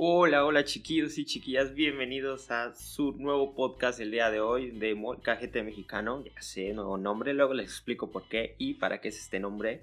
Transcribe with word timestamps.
Hola, 0.00 0.44
hola 0.44 0.64
chiquillos 0.64 1.18
y 1.18 1.24
chiquillas, 1.24 1.74
bienvenidos 1.74 2.52
a 2.52 2.72
su 2.76 3.16
nuevo 3.18 3.56
podcast 3.56 3.98
el 3.98 4.12
día 4.12 4.30
de 4.30 4.38
hoy 4.38 4.70
de 4.70 4.96
Cajete 5.22 5.64
Mexicano. 5.64 6.22
Ya 6.22 6.40
sé, 6.40 6.72
nuevo 6.72 6.96
nombre, 6.96 7.34
luego 7.34 7.52
les 7.52 7.66
explico 7.66 8.12
por 8.12 8.28
qué 8.28 8.54
y 8.58 8.74
para 8.74 9.00
qué 9.00 9.08
es 9.08 9.18
este 9.18 9.40
nombre. 9.40 9.82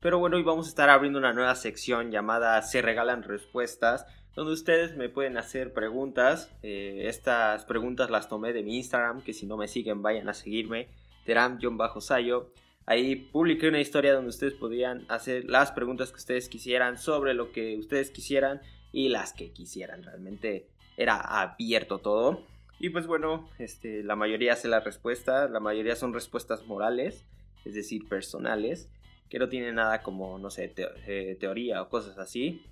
Pero 0.00 0.18
bueno, 0.18 0.36
hoy 0.36 0.42
vamos 0.42 0.66
a 0.66 0.70
estar 0.70 0.90
abriendo 0.90 1.20
una 1.20 1.32
nueva 1.32 1.54
sección 1.54 2.10
llamada 2.10 2.60
Se 2.62 2.82
Regalan 2.82 3.22
Respuestas, 3.22 4.04
donde 4.34 4.52
ustedes 4.52 4.96
me 4.96 5.08
pueden 5.08 5.36
hacer 5.36 5.72
preguntas. 5.72 6.50
Eh, 6.64 7.04
estas 7.06 7.64
preguntas 7.66 8.10
las 8.10 8.28
tomé 8.28 8.52
de 8.52 8.64
mi 8.64 8.78
Instagram, 8.78 9.22
que 9.22 9.32
si 9.32 9.46
no 9.46 9.56
me 9.56 9.68
siguen 9.68 10.02
vayan 10.02 10.28
a 10.28 10.34
seguirme, 10.34 10.88
teram-sayo. 11.24 12.50
Ahí 12.84 13.14
publiqué 13.14 13.68
una 13.68 13.80
historia 13.80 14.12
donde 14.12 14.30
ustedes 14.30 14.54
podían 14.54 15.06
hacer 15.08 15.44
las 15.44 15.70
preguntas 15.70 16.10
que 16.10 16.18
ustedes 16.18 16.48
quisieran 16.48 16.98
sobre 16.98 17.32
lo 17.32 17.52
que 17.52 17.76
ustedes 17.76 18.10
quisieran 18.10 18.60
y 18.96 19.10
las 19.10 19.34
que 19.34 19.50
quisieran. 19.50 20.02
Realmente 20.02 20.70
era 20.96 21.20
abierto 21.20 21.98
todo. 21.98 22.46
Y 22.78 22.88
pues 22.88 23.06
bueno, 23.06 23.46
este, 23.58 24.02
la 24.02 24.16
mayoría 24.16 24.54
hace 24.54 24.68
la 24.68 24.80
respuesta, 24.80 25.48
la 25.48 25.60
mayoría 25.60 25.96
son 25.96 26.14
respuestas 26.14 26.66
morales, 26.66 27.26
es 27.66 27.74
decir, 27.74 28.08
personales, 28.08 28.88
que 29.28 29.38
no 29.38 29.50
tienen 29.50 29.74
nada 29.74 30.02
como, 30.02 30.38
no 30.38 30.48
sé, 30.48 30.72
eh, 30.78 31.36
teoría 31.38 31.82
o 31.82 31.90
cosas 31.90 32.16
así. 32.16 32.64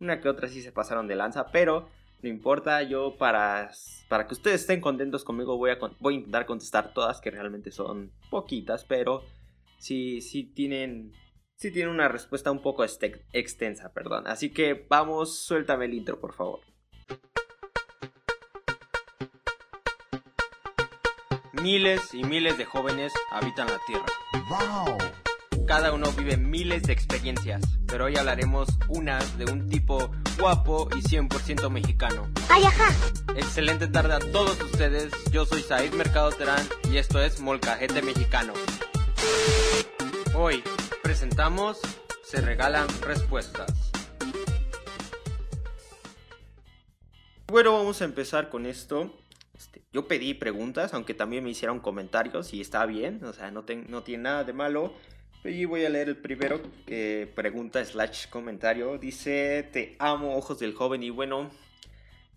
Una 0.00 0.22
que 0.22 0.30
otra 0.30 0.48
sí 0.48 0.62
se 0.62 0.72
pasaron 0.72 1.06
de 1.08 1.16
lanza, 1.16 1.48
pero 1.52 1.90
no 2.22 2.30
importa, 2.30 2.82
yo 2.82 3.16
para, 3.18 3.70
para 4.08 4.26
que 4.26 4.32
ustedes 4.32 4.62
estén 4.62 4.80
contentos 4.80 5.24
conmigo 5.24 5.58
voy 5.58 5.72
a, 5.72 5.78
voy 5.98 6.14
a 6.14 6.16
intentar 6.16 6.46
contestar 6.46 6.94
todas, 6.94 7.20
que 7.20 7.30
realmente 7.30 7.70
son 7.70 8.12
poquitas, 8.30 8.86
pero 8.86 9.24
si 9.76 10.22
sí 10.22 10.44
tienen 10.44 11.12
sí 11.60 11.70
tiene 11.70 11.90
una 11.90 12.08
respuesta 12.08 12.50
un 12.50 12.62
poco 12.62 12.84
extensa, 12.84 13.92
perdón. 13.92 14.26
Así 14.26 14.50
que 14.50 14.86
vamos, 14.88 15.38
suéltame 15.40 15.84
el 15.84 15.94
intro, 15.94 16.18
por 16.18 16.32
favor. 16.32 16.60
Miles 21.52 22.14
y 22.14 22.24
miles 22.24 22.56
de 22.56 22.64
jóvenes 22.64 23.12
habitan 23.30 23.66
la 23.66 23.78
Tierra. 23.86 24.06
¡Wow! 24.48 24.96
Cada 25.66 25.92
uno 25.92 26.10
vive 26.12 26.38
miles 26.38 26.84
de 26.84 26.94
experiencias, 26.94 27.60
pero 27.86 28.06
hoy 28.06 28.16
hablaremos 28.16 28.68
una 28.88 29.18
de 29.36 29.44
un 29.44 29.68
tipo 29.68 30.10
guapo 30.38 30.88
y 30.96 31.02
100% 31.02 31.68
mexicano. 31.68 32.26
¡Ay, 32.48 32.64
ajá! 32.64 32.88
Excelente 33.36 33.86
tarde 33.86 34.14
a 34.14 34.18
todos 34.18 34.60
ustedes, 34.62 35.12
yo 35.30 35.44
soy 35.44 35.60
Said 35.60 35.92
Mercado 35.92 36.32
Terán 36.32 36.66
y 36.90 36.96
esto 36.96 37.20
es 37.20 37.38
Molcajete 37.40 38.00
Mexicano. 38.00 38.54
Hoy 40.34 40.64
presentamos 41.02 41.80
Se 42.22 42.40
Regalan 42.40 42.86
Respuestas. 43.02 43.90
Bueno, 47.46 47.72
vamos 47.72 48.00
a 48.00 48.04
empezar 48.04 48.48
con 48.48 48.66
esto. 48.66 49.14
Este, 49.56 49.82
yo 49.92 50.06
pedí 50.06 50.34
preguntas, 50.34 50.94
aunque 50.94 51.14
también 51.14 51.44
me 51.44 51.50
hicieron 51.50 51.80
comentarios 51.80 52.54
y 52.54 52.60
está 52.60 52.86
bien, 52.86 53.24
o 53.24 53.32
sea, 53.32 53.50
no, 53.50 53.64
tiene 53.64 54.22
nada 54.22 54.44
de 54.44 54.52
malo. 54.52 54.94
Y 55.42 55.64
voy 55.64 55.84
a 55.84 55.90
leer 55.90 56.08
el 56.08 56.16
primero 56.16 56.60
que 56.86 57.30
pregunta 57.34 57.84
slash 57.84 58.28
comentario. 58.28 58.98
Dice, 58.98 59.68
te 59.72 59.96
amo, 59.98 60.36
ojos 60.36 60.58
del 60.58 60.74
joven. 60.74 61.02
Y 61.02 61.10
bueno, 61.10 61.50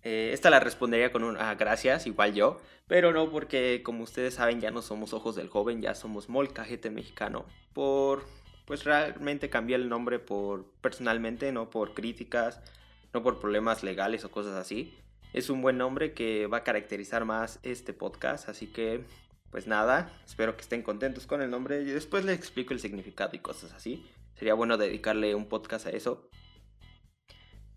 eh, 0.04 0.32
esta 0.34 0.50
la 0.50 0.62
respondería 0.62 1.12
con 1.12 1.24
un 1.24 1.38
ah, 1.38 1.56
gracias, 1.56 2.08
igual 2.08 2.34
yo. 2.34 2.62
Pero 2.88 3.12
no 3.12 3.30
porque, 3.30 3.82
como 3.84 4.04
ustedes 4.04 4.36
saben, 4.36 4.62
ya 4.62 4.72
no 4.72 4.82
somos 4.82 5.14
ojos 5.14 5.36
del 5.36 5.50
joven, 5.50 5.82
ya 5.82 5.96
somos 5.96 6.30
molcajete 6.30 6.90
mexicano. 6.90 7.46
Por 7.74 8.26
pues 8.66 8.84
realmente 8.84 9.50
cambié 9.50 9.76
el 9.76 9.90
nombre 9.90 10.20
por 10.20 10.66
personalmente, 10.82 11.52
no 11.52 11.70
por 11.70 11.94
críticas, 11.94 12.62
no 13.14 13.24
por 13.24 13.40
problemas 13.40 13.84
legales 13.84 14.26
o 14.26 14.32
cosas 14.32 14.56
así. 14.56 14.94
Es 15.34 15.50
un 15.50 15.62
buen 15.62 15.78
nombre 15.78 16.14
que 16.14 16.48
va 16.48 16.58
a 16.58 16.64
caracterizar 16.64 17.26
más 17.26 17.60
este 17.64 17.94
podcast, 17.94 18.50
así 18.50 18.68
que 18.68 19.04
pues 19.50 19.68
nada, 19.68 20.12
espero 20.26 20.56
que 20.56 20.62
estén 20.62 20.82
contentos 20.82 21.28
con 21.28 21.42
el 21.42 21.52
nombre 21.52 21.82
y 21.82 21.86
después 21.86 22.26
les 22.26 22.36
explico 22.36 22.74
el 22.74 22.80
significado 22.80 23.36
y 23.36 23.40
cosas 23.40 23.74
así. 23.74 24.04
Sería 24.36 24.56
bueno 24.56 24.78
dedicarle 24.78 25.36
un 25.36 25.48
podcast 25.48 25.86
a 25.86 25.92
eso. 25.92 26.28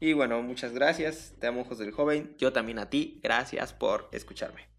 Y 0.00 0.12
bueno, 0.12 0.43
muchas 0.43 0.72
gracias, 0.72 1.34
te 1.38 1.47
amo 1.47 1.62
ojos 1.62 1.78
del 1.78 1.91
joven, 1.91 2.34
yo 2.38 2.53
también 2.53 2.78
a 2.78 2.91
ti, 2.91 3.21
gracias 3.22 3.72
por 3.72 4.09
escucharme. 4.12 4.75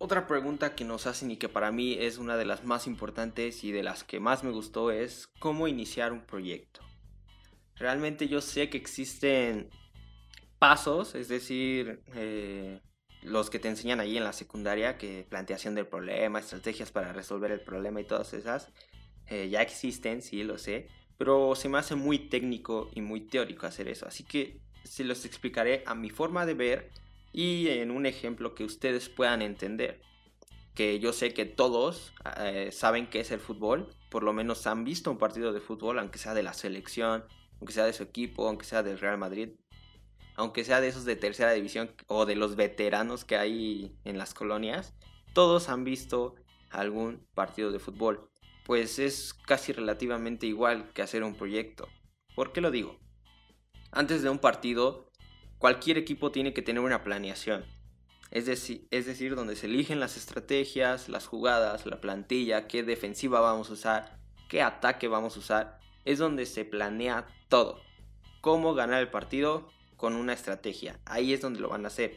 Otra 0.00 0.28
pregunta 0.28 0.76
que 0.76 0.84
nos 0.84 1.08
hacen 1.08 1.32
y 1.32 1.36
que 1.38 1.48
para 1.48 1.72
mí 1.72 1.96
es 1.98 2.18
una 2.18 2.36
de 2.36 2.44
las 2.44 2.64
más 2.64 2.86
importantes 2.86 3.64
y 3.64 3.72
de 3.72 3.82
las 3.82 4.04
que 4.04 4.20
más 4.20 4.44
me 4.44 4.52
gustó 4.52 4.92
es 4.92 5.26
cómo 5.40 5.66
iniciar 5.66 6.12
un 6.12 6.24
proyecto. 6.24 6.82
Realmente 7.74 8.28
yo 8.28 8.40
sé 8.40 8.70
que 8.70 8.78
existen 8.78 9.70
pasos, 10.60 11.16
es 11.16 11.26
decir, 11.26 12.02
eh, 12.14 12.80
los 13.22 13.50
que 13.50 13.58
te 13.58 13.68
enseñan 13.68 13.98
ahí 13.98 14.16
en 14.16 14.22
la 14.22 14.32
secundaria, 14.32 14.98
que 14.98 15.26
planteación 15.28 15.74
del 15.74 15.88
problema, 15.88 16.38
estrategias 16.38 16.92
para 16.92 17.12
resolver 17.12 17.50
el 17.50 17.60
problema 17.60 18.00
y 18.00 18.04
todas 18.04 18.34
esas, 18.34 18.72
eh, 19.26 19.48
ya 19.48 19.62
existen, 19.62 20.22
sí, 20.22 20.44
lo 20.44 20.58
sé, 20.58 20.88
pero 21.16 21.56
se 21.56 21.68
me 21.68 21.78
hace 21.78 21.96
muy 21.96 22.28
técnico 22.28 22.88
y 22.94 23.00
muy 23.00 23.22
teórico 23.22 23.66
hacer 23.66 23.88
eso, 23.88 24.06
así 24.06 24.22
que 24.22 24.60
se 24.84 25.02
los 25.02 25.24
explicaré 25.24 25.82
a 25.86 25.96
mi 25.96 26.10
forma 26.10 26.46
de 26.46 26.54
ver 26.54 26.90
y 27.38 27.68
en 27.68 27.92
un 27.92 28.04
ejemplo 28.04 28.56
que 28.56 28.64
ustedes 28.64 29.08
puedan 29.08 29.42
entender. 29.42 30.00
Que 30.74 30.98
yo 30.98 31.12
sé 31.12 31.34
que 31.34 31.44
todos 31.44 32.12
eh, 32.36 32.70
saben 32.72 33.08
qué 33.08 33.20
es 33.20 33.30
el 33.30 33.38
fútbol, 33.38 33.94
por 34.10 34.24
lo 34.24 34.32
menos 34.32 34.66
han 34.66 34.82
visto 34.82 35.08
un 35.08 35.18
partido 35.18 35.52
de 35.52 35.60
fútbol, 35.60 36.00
aunque 36.00 36.18
sea 36.18 36.34
de 36.34 36.42
la 36.42 36.52
selección, 36.52 37.22
aunque 37.60 37.72
sea 37.72 37.84
de 37.86 37.92
su 37.92 38.02
equipo, 38.02 38.48
aunque 38.48 38.64
sea 38.64 38.82
del 38.82 38.98
Real 38.98 39.18
Madrid, 39.18 39.50
aunque 40.34 40.64
sea 40.64 40.80
de 40.80 40.88
esos 40.88 41.04
de 41.04 41.14
tercera 41.14 41.52
división 41.52 41.92
o 42.08 42.26
de 42.26 42.34
los 42.34 42.56
veteranos 42.56 43.24
que 43.24 43.36
hay 43.36 43.96
en 44.02 44.18
las 44.18 44.34
colonias, 44.34 44.96
todos 45.32 45.68
han 45.68 45.84
visto 45.84 46.34
algún 46.70 47.24
partido 47.34 47.70
de 47.70 47.78
fútbol. 47.78 48.32
Pues 48.66 48.98
es 48.98 49.32
casi 49.32 49.70
relativamente 49.70 50.48
igual 50.48 50.92
que 50.92 51.02
hacer 51.02 51.22
un 51.22 51.36
proyecto. 51.36 51.86
¿Por 52.34 52.52
qué 52.52 52.60
lo 52.60 52.72
digo? 52.72 52.98
Antes 53.92 54.22
de 54.22 54.28
un 54.28 54.40
partido 54.40 55.07
cualquier 55.58 55.98
equipo 55.98 56.30
tiene 56.30 56.54
que 56.54 56.62
tener 56.62 56.82
una 56.82 57.02
planeación. 57.02 57.64
Es 58.30 58.46
decir, 58.46 58.86
es 58.90 59.06
decir, 59.06 59.34
donde 59.34 59.56
se 59.56 59.66
eligen 59.66 60.00
las 60.00 60.16
estrategias, 60.16 61.08
las 61.08 61.26
jugadas, 61.26 61.86
la 61.86 62.00
plantilla, 62.00 62.68
qué 62.68 62.82
defensiva 62.82 63.40
vamos 63.40 63.70
a 63.70 63.72
usar, 63.72 64.18
qué 64.48 64.62
ataque 64.62 65.08
vamos 65.08 65.36
a 65.36 65.40
usar. 65.40 65.80
Es 66.04 66.18
donde 66.18 66.46
se 66.46 66.64
planea 66.64 67.26
todo. 67.48 67.80
Cómo 68.40 68.74
ganar 68.74 69.00
el 69.00 69.08
partido 69.08 69.70
con 69.96 70.14
una 70.14 70.32
estrategia. 70.32 71.00
Ahí 71.06 71.32
es 71.32 71.40
donde 71.40 71.60
lo 71.60 71.70
van 71.70 71.84
a 71.84 71.88
hacer. 71.88 72.16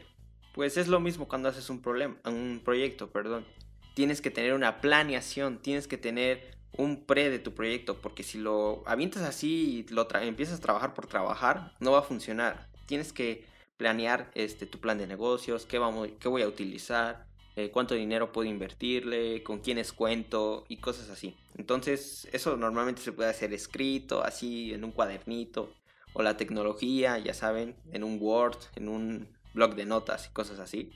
Pues 0.54 0.76
es 0.76 0.86
lo 0.86 1.00
mismo 1.00 1.28
cuando 1.28 1.48
haces 1.48 1.70
un, 1.70 1.80
problema, 1.80 2.16
un 2.26 2.60
proyecto, 2.62 3.10
perdón. 3.10 3.46
Tienes 3.94 4.20
que 4.20 4.30
tener 4.30 4.52
una 4.52 4.80
planeación, 4.80 5.58
tienes 5.58 5.88
que 5.88 5.96
tener 5.96 6.56
un 6.76 7.04
pre 7.04 7.30
de 7.30 7.38
tu 7.38 7.54
proyecto, 7.54 8.00
porque 8.00 8.22
si 8.22 8.38
lo 8.38 8.82
avientas 8.86 9.22
así 9.22 9.86
y 9.88 9.92
lo 9.92 10.06
empiezas 10.14 10.58
a 10.58 10.62
trabajar 10.62 10.94
por 10.94 11.06
trabajar, 11.06 11.74
no 11.80 11.92
va 11.92 11.98
a 12.00 12.02
funcionar 12.02 12.71
tienes 12.86 13.12
que 13.12 13.44
planear 13.76 14.30
este, 14.34 14.66
tu 14.66 14.78
plan 14.78 14.98
de 14.98 15.06
negocios, 15.06 15.66
qué, 15.66 15.78
vamos, 15.78 16.08
qué 16.20 16.28
voy 16.28 16.42
a 16.42 16.48
utilizar, 16.48 17.26
eh, 17.56 17.70
cuánto 17.70 17.94
dinero 17.94 18.32
puedo 18.32 18.48
invertirle, 18.48 19.42
con 19.42 19.58
quiénes 19.58 19.92
cuento 19.92 20.64
y 20.68 20.78
cosas 20.78 21.10
así. 21.10 21.36
Entonces 21.56 22.28
eso 22.32 22.56
normalmente 22.56 23.02
se 23.02 23.12
puede 23.12 23.30
hacer 23.30 23.52
escrito, 23.52 24.24
así 24.24 24.72
en 24.72 24.84
un 24.84 24.92
cuadernito, 24.92 25.74
o 26.14 26.22
la 26.22 26.36
tecnología, 26.36 27.18
ya 27.18 27.34
saben, 27.34 27.76
en 27.92 28.04
un 28.04 28.18
Word, 28.20 28.58
en 28.76 28.88
un 28.88 29.28
blog 29.54 29.74
de 29.74 29.84
notas 29.84 30.28
y 30.28 30.32
cosas 30.32 30.58
así. 30.58 30.92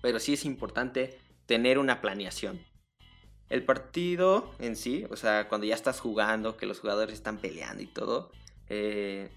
Pero 0.00 0.20
sí 0.20 0.34
es 0.34 0.44
importante 0.44 1.18
tener 1.46 1.78
una 1.78 2.00
planeación. 2.00 2.60
El 3.48 3.64
partido 3.64 4.54
en 4.58 4.76
sí, 4.76 5.06
o 5.10 5.16
sea, 5.16 5.48
cuando 5.48 5.66
ya 5.66 5.74
estás 5.74 6.00
jugando, 6.00 6.56
que 6.56 6.66
los 6.66 6.80
jugadores 6.80 7.14
están 7.14 7.38
peleando 7.38 7.82
y 7.82 7.86
todo, 7.86 8.30
eh, 8.68 9.30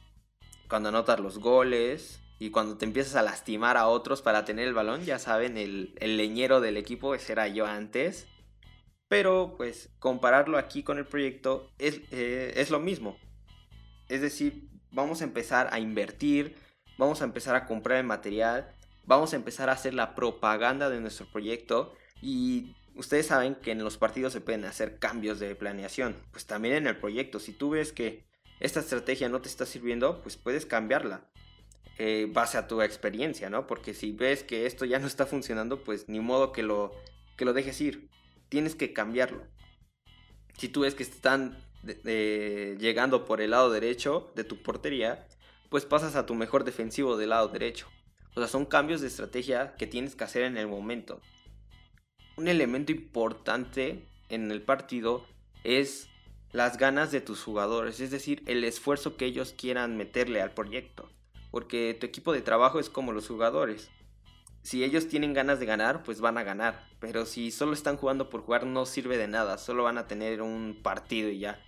cuando 0.67 0.89
anotas 0.89 1.19
los 1.19 1.39
goles 1.39 2.21
y 2.39 2.51
cuando 2.51 2.77
te 2.77 2.85
empiezas 2.85 3.15
a 3.15 3.23
lastimar 3.23 3.77
a 3.77 3.87
otros 3.87 4.21
para 4.21 4.45
tener 4.45 4.67
el 4.67 4.73
balón, 4.73 5.03
ya 5.03 5.19
saben, 5.19 5.57
el, 5.57 5.93
leñero 5.99 6.61
del 6.61 6.77
equipo, 6.77 7.15
ese 7.15 7.31
era 7.31 7.47
yo 7.47 7.65
antes. 7.65 8.27
Pero 9.07 9.55
pues 9.55 9.89
compararlo 9.99 10.57
aquí 10.57 10.83
con 10.83 10.97
el 10.97 11.05
proyecto 11.05 11.71
es, 11.77 12.01
eh, 12.11 12.53
es 12.57 12.69
lo 12.69 12.79
mismo. 12.79 13.17
Es 14.09 14.21
decir, 14.21 14.69
vamos 14.91 15.21
a 15.21 15.23
empezar 15.23 15.69
a 15.71 15.79
invertir, 15.79 16.55
vamos 16.97 17.21
a 17.21 17.25
empezar 17.25 17.55
a 17.55 17.65
comprar 17.65 17.99
el 17.99 18.05
material, 18.05 18.73
vamos 19.05 19.33
a 19.33 19.37
empezar 19.37 19.69
a 19.69 19.73
hacer 19.73 19.93
la 19.93 20.13
propaganda 20.13 20.89
de 20.89 20.99
nuestro 20.99 21.25
proyecto 21.31 21.93
y 22.21 22.75
ustedes 22.95 23.27
saben 23.27 23.55
que 23.55 23.71
en 23.71 23.83
los 23.83 23.97
partidos 23.97 24.33
se 24.33 24.41
pueden 24.41 24.65
hacer 24.65 24.99
cambios 24.99 25.39
de 25.39 25.55
planeación. 25.55 26.15
Pues 26.31 26.45
también 26.45 26.75
en 26.75 26.87
el 26.87 26.97
proyecto, 26.97 27.39
si 27.39 27.53
tú 27.53 27.71
ves 27.71 27.93
que 27.93 28.25
esta 28.59 28.79
estrategia 28.79 29.29
no 29.29 29.41
te 29.41 29.49
está 29.49 29.65
sirviendo, 29.65 30.21
pues 30.21 30.37
puedes 30.37 30.65
cambiarla. 30.65 31.29
Eh, 31.99 32.27
base 32.31 32.57
a 32.57 32.67
tu 32.67 32.81
experiencia, 32.81 33.49
¿no? 33.49 33.65
Porque 33.65 33.93
si 33.93 34.11
ves 34.11 34.43
que 34.43 34.67
esto 34.67 34.85
ya 34.85 34.99
no 34.99 35.07
está 35.07 35.25
funcionando, 35.25 35.83
pues 35.83 36.07
ni 36.07 36.19
modo 36.19 36.51
que 36.51 36.61
lo, 36.61 36.93
que 37.37 37.45
lo 37.45 37.53
dejes 37.53 37.81
ir. 37.81 38.09
Tienes 38.49 38.75
que 38.75 38.93
cambiarlo. 38.93 39.43
Si 40.57 40.69
tú 40.69 40.81
ves 40.81 40.95
que 40.95 41.03
están 41.03 41.57
llegando 42.03 43.25
por 43.25 43.41
el 43.41 43.51
lado 43.51 43.71
derecho 43.71 44.31
de 44.35 44.43
tu 44.43 44.61
portería, 44.61 45.27
pues 45.69 45.85
pasas 45.85 46.15
a 46.15 46.25
tu 46.25 46.35
mejor 46.35 46.63
defensivo 46.63 47.17
del 47.17 47.29
lado 47.29 47.47
derecho. 47.47 47.87
O 48.35 48.39
sea, 48.39 48.47
son 48.47 48.65
cambios 48.65 49.01
de 49.01 49.07
estrategia 49.07 49.75
que 49.77 49.87
tienes 49.87 50.15
que 50.15 50.23
hacer 50.23 50.43
en 50.43 50.57
el 50.57 50.67
momento. 50.67 51.21
Un 52.35 52.47
elemento 52.47 52.91
importante 52.91 54.05
en 54.29 54.51
el 54.51 54.61
partido 54.61 55.25
es 55.63 56.09
las 56.57 56.79
ganas 56.79 57.11
de 57.11 57.21
tus 57.21 57.43
jugadores, 57.43 57.99
es 57.99 58.09
decir, 58.09 58.41
el 58.47 58.63
esfuerzo 58.63 59.15
que 59.15 59.25
ellos 59.25 59.53
quieran 59.55 59.95
meterle 59.95 60.41
al 60.41 60.55
proyecto. 60.55 61.07
Porque 61.51 61.95
tu 61.97 62.07
equipo 62.07 62.33
de 62.33 62.41
trabajo 62.41 62.79
es 62.79 62.89
como 62.89 63.11
los 63.11 63.27
jugadores. 63.27 63.91
Si 64.63 64.83
ellos 64.83 65.07
tienen 65.07 65.35
ganas 65.35 65.59
de 65.59 65.67
ganar, 65.67 66.01
pues 66.01 66.19
van 66.19 66.39
a 66.39 66.43
ganar. 66.43 66.89
Pero 66.99 67.27
si 67.27 67.51
solo 67.51 67.73
están 67.73 67.95
jugando 67.95 68.31
por 68.31 68.41
jugar, 68.41 68.65
no 68.65 68.87
sirve 68.87 69.17
de 69.17 69.27
nada. 69.27 69.59
Solo 69.59 69.83
van 69.83 69.99
a 69.99 70.07
tener 70.07 70.41
un 70.41 70.79
partido 70.81 71.29
y 71.29 71.37
ya. 71.37 71.63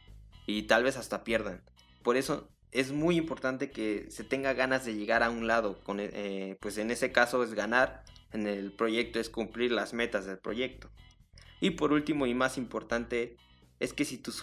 Y 0.48 0.64
tal 0.64 0.84
vez 0.84 0.98
hasta 0.98 1.24
pierdan. 1.24 1.62
Por 2.02 2.18
eso 2.18 2.50
es 2.72 2.92
muy 2.92 3.16
importante 3.16 3.70
que 3.70 4.08
se 4.10 4.24
tenga 4.24 4.54
ganas 4.54 4.86
de 4.86 4.96
llegar 4.96 5.22
a 5.22 5.30
un 5.30 5.46
lado. 5.46 5.80
Eh, 6.00 6.58
pues 6.60 6.80
en 6.80 6.90
ese 6.90 7.12
caso 7.12 7.44
es 7.44 7.54
ganar. 7.54 8.04
En 8.34 8.48
el 8.48 8.72
proyecto 8.72 9.20
es 9.20 9.30
cumplir 9.30 9.72
las 9.72 9.94
metas 9.94 10.26
del 10.26 10.40
proyecto. 10.40 10.90
Y 11.62 11.72
por 11.72 11.94
último 11.94 12.26
y 12.26 12.34
más 12.34 12.58
importante 12.58 13.38
es 13.80 13.94
que 13.94 14.06
si 14.06 14.18
tus, 14.18 14.42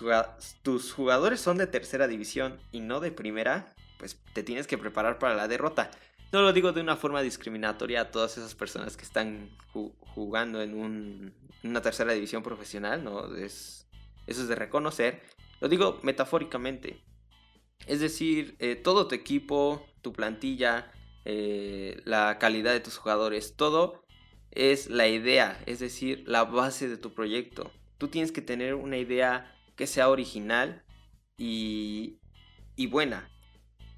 jugadores 0.93 1.41
son 1.41 1.59
de 1.59 1.67
tercera 1.67 2.09
división 2.09 2.59
y 2.73 2.81
no 2.81 3.01
de 3.01 3.13
primera, 3.13 3.75
pues 3.99 4.19
te 4.33 4.43
tienes 4.43 4.67
que 4.67 4.79
preparar 4.79 5.19
para 5.19 5.35
la 5.35 5.49
derrota. 5.49 5.91
No 6.33 6.43
lo 6.43 6.53
digo 6.53 6.73
de 6.73 6.81
una 6.81 6.97
forma 6.97 7.23
discriminatoria 7.23 8.01
a 8.01 8.11
todas 8.11 8.39
esas 8.39 8.55
personas 8.55 8.97
que 8.97 9.05
están 9.05 9.51
jugando 9.73 10.63
en 10.63 11.35
una 11.63 11.83
tercera 11.83 12.13
división 12.13 12.43
profesional, 12.43 13.05
¿no? 13.05 13.35
Es, 13.37 13.87
eso 14.27 14.43
es 14.43 14.49
de 14.49 14.55
reconocer. 14.55 15.23
Lo 15.61 15.69
digo 15.69 16.01
metafóricamente. 16.03 17.03
Es 17.87 18.01
decir, 18.01 18.57
eh, 18.59 18.75
todo 18.75 19.07
tu 19.07 19.15
equipo, 19.15 19.87
tu 20.03 20.13
plantilla, 20.13 20.91
eh, 21.25 22.01
la 22.05 22.39
calidad 22.39 22.73
de 22.73 22.81
tus 22.81 22.97
jugadores, 22.97 23.55
todo 23.55 24.03
es 24.51 24.89
la 24.89 25.07
idea, 25.07 25.63
es 25.67 25.79
decir, 25.79 26.25
la 26.27 26.45
base 26.45 26.89
de 26.89 26.97
tu 26.97 27.13
proyecto. 27.13 27.71
Tú 27.99 28.09
tienes 28.09 28.33
que 28.33 28.43
tener 28.43 28.75
una 28.75 28.99
idea 28.99 29.55
que 29.77 29.87
sea 29.87 30.09
original 30.09 30.83
y, 31.37 32.19
y 32.77 32.87
buena. 32.87 33.31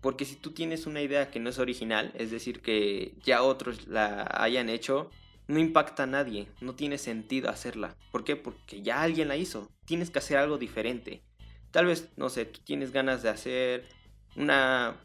Porque 0.01 0.25
si 0.25 0.37
tú 0.37 0.53
tienes 0.53 0.87
una 0.87 1.03
idea 1.03 1.31
que 1.31 1.41
no 1.41 1.51
es 1.51 1.59
original, 1.59 2.13
es 2.15 2.31
decir, 2.31 2.61
que 2.63 3.15
ya 3.25 3.43
otros 3.43 3.89
la 3.89 4.29
hayan 4.31 4.69
hecho, 4.69 5.11
no 5.49 5.59
impacta 5.59 6.05
a 6.05 6.07
nadie, 6.07 6.47
no 6.61 6.75
tiene 6.75 6.99
sentido 6.99 7.51
hacerla. 7.51 7.97
¿Por 8.13 8.23
qué? 8.23 8.37
Porque 8.37 8.83
ya 8.83 9.03
alguien 9.03 9.29
la 9.29 9.37
hizo. 9.37 9.71
Tienes 9.87 10.11
que 10.11 10.19
hacer 10.21 10.37
algo 10.37 10.59
diferente. 10.59 11.23
Tal 11.71 11.87
vez, 11.87 12.11
no 12.17 12.29
sé, 12.29 12.45
tú 12.45 12.61
tienes 12.65 12.93
ganas 12.93 13.23
de 13.23 13.31
hacer 13.31 13.89
una, 14.37 14.97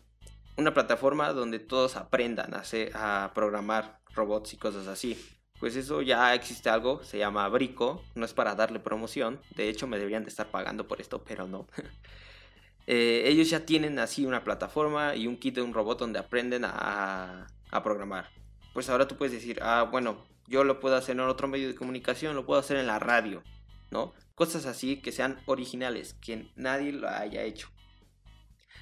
una 0.57 0.73
plataforma 0.73 1.33
donde 1.33 1.59
todos 1.59 1.95
aprendan 1.95 2.53
a, 2.53 2.59
hacer, 2.59 2.91
a 2.93 3.31
programar 3.33 3.99
robots 4.13 4.53
y 4.53 4.57
cosas 4.57 4.87
así. 4.87 5.17
Pues 5.63 5.77
eso 5.77 6.01
ya 6.01 6.35
existe 6.35 6.69
algo, 6.69 7.01
se 7.05 7.17
llama 7.17 7.47
Brico, 7.47 8.03
no 8.15 8.25
es 8.25 8.33
para 8.33 8.53
darle 8.53 8.81
promoción, 8.81 9.39
de 9.55 9.69
hecho 9.69 9.87
me 9.87 9.97
deberían 9.97 10.23
de 10.23 10.29
estar 10.29 10.51
pagando 10.51 10.89
por 10.89 10.99
esto, 10.99 11.23
pero 11.23 11.47
no. 11.47 11.67
Eh, 12.85 13.29
ellos 13.29 13.49
ya 13.49 13.65
tienen 13.65 13.97
así 13.97 14.25
una 14.25 14.43
plataforma 14.43 15.15
y 15.15 15.25
un 15.25 15.37
kit 15.37 15.55
de 15.55 15.61
un 15.61 15.73
robot 15.73 15.99
donde 15.99 16.19
aprenden 16.19 16.65
a, 16.65 17.47
a 17.71 17.81
programar. 17.81 18.29
Pues 18.73 18.89
ahora 18.89 19.07
tú 19.07 19.15
puedes 19.15 19.31
decir, 19.31 19.59
ah, 19.61 19.87
bueno, 19.89 20.25
yo 20.47 20.65
lo 20.65 20.81
puedo 20.81 20.97
hacer 20.97 21.15
en 21.15 21.21
otro 21.21 21.47
medio 21.47 21.69
de 21.69 21.75
comunicación, 21.75 22.35
lo 22.35 22.45
puedo 22.45 22.59
hacer 22.59 22.75
en 22.75 22.87
la 22.87 22.99
radio, 22.99 23.41
¿no? 23.89 24.13
Cosas 24.35 24.65
así 24.65 24.97
que 24.97 25.13
sean 25.13 25.39
originales, 25.45 26.13
que 26.15 26.51
nadie 26.57 26.91
lo 26.91 27.07
haya 27.07 27.41
hecho. 27.43 27.69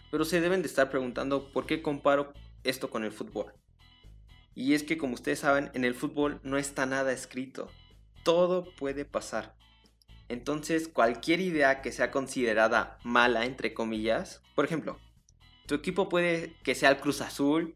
Pero 0.10 0.25
se 0.25 0.42
deben 0.42 0.63
de 0.63 0.68
estar 0.68 0.89
preguntando 0.89 1.51
por 1.54 1.68
qué 1.68 1.84
comparo 1.84 2.34
esto 2.63 2.89
con 2.89 3.04
el 3.04 3.12
fútbol. 3.12 3.54
Y 4.62 4.75
es 4.75 4.84
que 4.84 5.00
como 5.00 5.16
ustedes 5.16 5.40
saben, 5.40 5.72
en 5.74 5.86
el 5.86 5.96
fútbol 5.96 6.40
no 6.44 6.60
está 6.60 6.86
nada 6.86 7.12
escrito. 7.12 7.72
Todo 8.22 8.63
puede 8.75 9.06
pasar. 9.06 9.56
Entonces, 10.30 10.88
cualquier 10.88 11.40
idea 11.40 11.81
que 11.81 11.92
sea 11.92 12.12
considerada 12.12 13.00
mala, 13.04 13.46
entre 13.46 13.74
comillas, 13.74 14.44
por 14.54 14.63
ejemplo, 14.63 15.00
tu 15.66 15.74
equipo 15.74 16.10
puede 16.10 16.54
que 16.63 16.75
sea 16.75 16.92
el 16.92 17.00
Cruz 17.00 17.22
Azul 17.22 17.75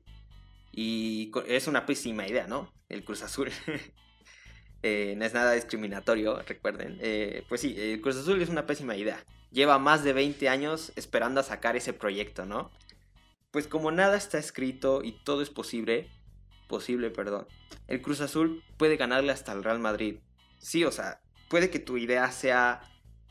y 0.71 1.31
es 1.47 1.67
una 1.67 1.87
pésima 1.87 2.27
idea, 2.27 2.45
¿no? 2.45 2.71
El 2.87 3.03
Cruz 3.03 3.23
Azul. 3.23 3.51
Eh, 4.87 5.15
no 5.17 5.25
es 5.25 5.33
nada 5.33 5.53
discriminatorio, 5.53 6.43
recuerden. 6.43 6.99
Eh, 7.01 7.43
pues 7.49 7.61
sí, 7.61 7.73
el 7.75 8.01
Cruz 8.01 8.17
Azul 8.17 8.39
es 8.39 8.49
una 8.49 8.67
pésima 8.67 8.95
idea. 8.95 9.25
Lleva 9.49 9.79
más 9.79 10.03
de 10.03 10.13
20 10.13 10.47
años 10.47 10.91
esperando 10.95 11.39
a 11.39 11.43
sacar 11.43 11.75
ese 11.75 11.91
proyecto, 11.91 12.45
¿no? 12.45 12.69
Pues 13.49 13.67
como 13.67 13.89
nada 13.89 14.15
está 14.15 14.37
escrito 14.37 15.01
y 15.03 15.13
todo 15.23 15.41
es 15.41 15.49
posible, 15.49 16.11
posible, 16.67 17.09
perdón, 17.09 17.47
el 17.87 18.01
Cruz 18.01 18.21
Azul 18.21 18.63
puede 18.77 18.97
ganarle 18.97 19.31
hasta 19.31 19.51
el 19.53 19.63
Real 19.63 19.79
Madrid. 19.79 20.19
Sí, 20.59 20.83
o 20.83 20.91
sea, 20.91 21.21
puede 21.49 21.69
que 21.69 21.79
tu 21.79 21.97
idea 21.97 22.31
sea 22.31 22.81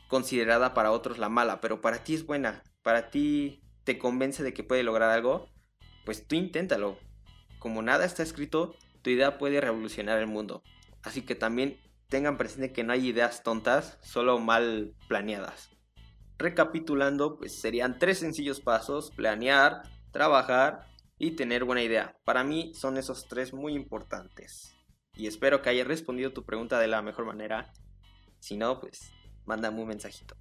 considerada 0.07 0.73
para 0.73 0.91
otros 0.91 1.17
la 1.17 1.29
mala, 1.29 1.61
pero 1.61 1.81
para 1.81 2.03
ti 2.03 2.13
es 2.13 2.25
buena, 2.25 2.63
para 2.83 3.09
ti 3.09 3.61
te 3.83 3.97
convence 3.97 4.43
de 4.43 4.53
que 4.53 4.63
puede 4.63 4.83
lograr 4.83 5.09
algo, 5.11 5.49
pues 6.05 6.27
tú 6.27 6.35
inténtalo. 6.35 6.97
Como 7.59 7.81
nada 7.81 8.05
está 8.05 8.23
escrito, 8.23 8.75
tu 9.01 9.09
idea 9.09 9.37
puede 9.37 9.61
revolucionar 9.61 10.19
el 10.19 10.27
mundo. 10.27 10.63
Así 11.03 11.21
que 11.23 11.35
también 11.35 11.79
tengan 12.09 12.37
presente 12.37 12.71
que 12.71 12.83
no 12.83 12.93
hay 12.93 13.07
ideas 13.07 13.43
tontas, 13.43 13.97
solo 14.01 14.39
mal 14.39 14.93
planeadas. 15.07 15.71
Recapitulando, 16.37 17.37
pues 17.37 17.59
serían 17.59 17.97
tres 17.99 18.19
sencillos 18.19 18.61
pasos, 18.61 19.11
planear, 19.11 19.83
trabajar 20.11 20.87
y 21.17 21.31
tener 21.31 21.63
buena 21.63 21.83
idea. 21.83 22.17
Para 22.25 22.43
mí 22.43 22.73
son 22.73 22.97
esos 22.97 23.27
tres 23.27 23.53
muy 23.53 23.73
importantes. 23.73 24.75
Y 25.13 25.27
espero 25.27 25.61
que 25.61 25.69
haya 25.69 25.83
respondido 25.83 26.33
tu 26.33 26.45
pregunta 26.45 26.79
de 26.79 26.87
la 26.87 27.01
mejor 27.01 27.25
manera. 27.25 27.71
Si 28.39 28.57
no, 28.57 28.79
pues 28.79 29.11
mándame 29.45 29.81
un 29.81 29.87
mensajito. 29.87 30.35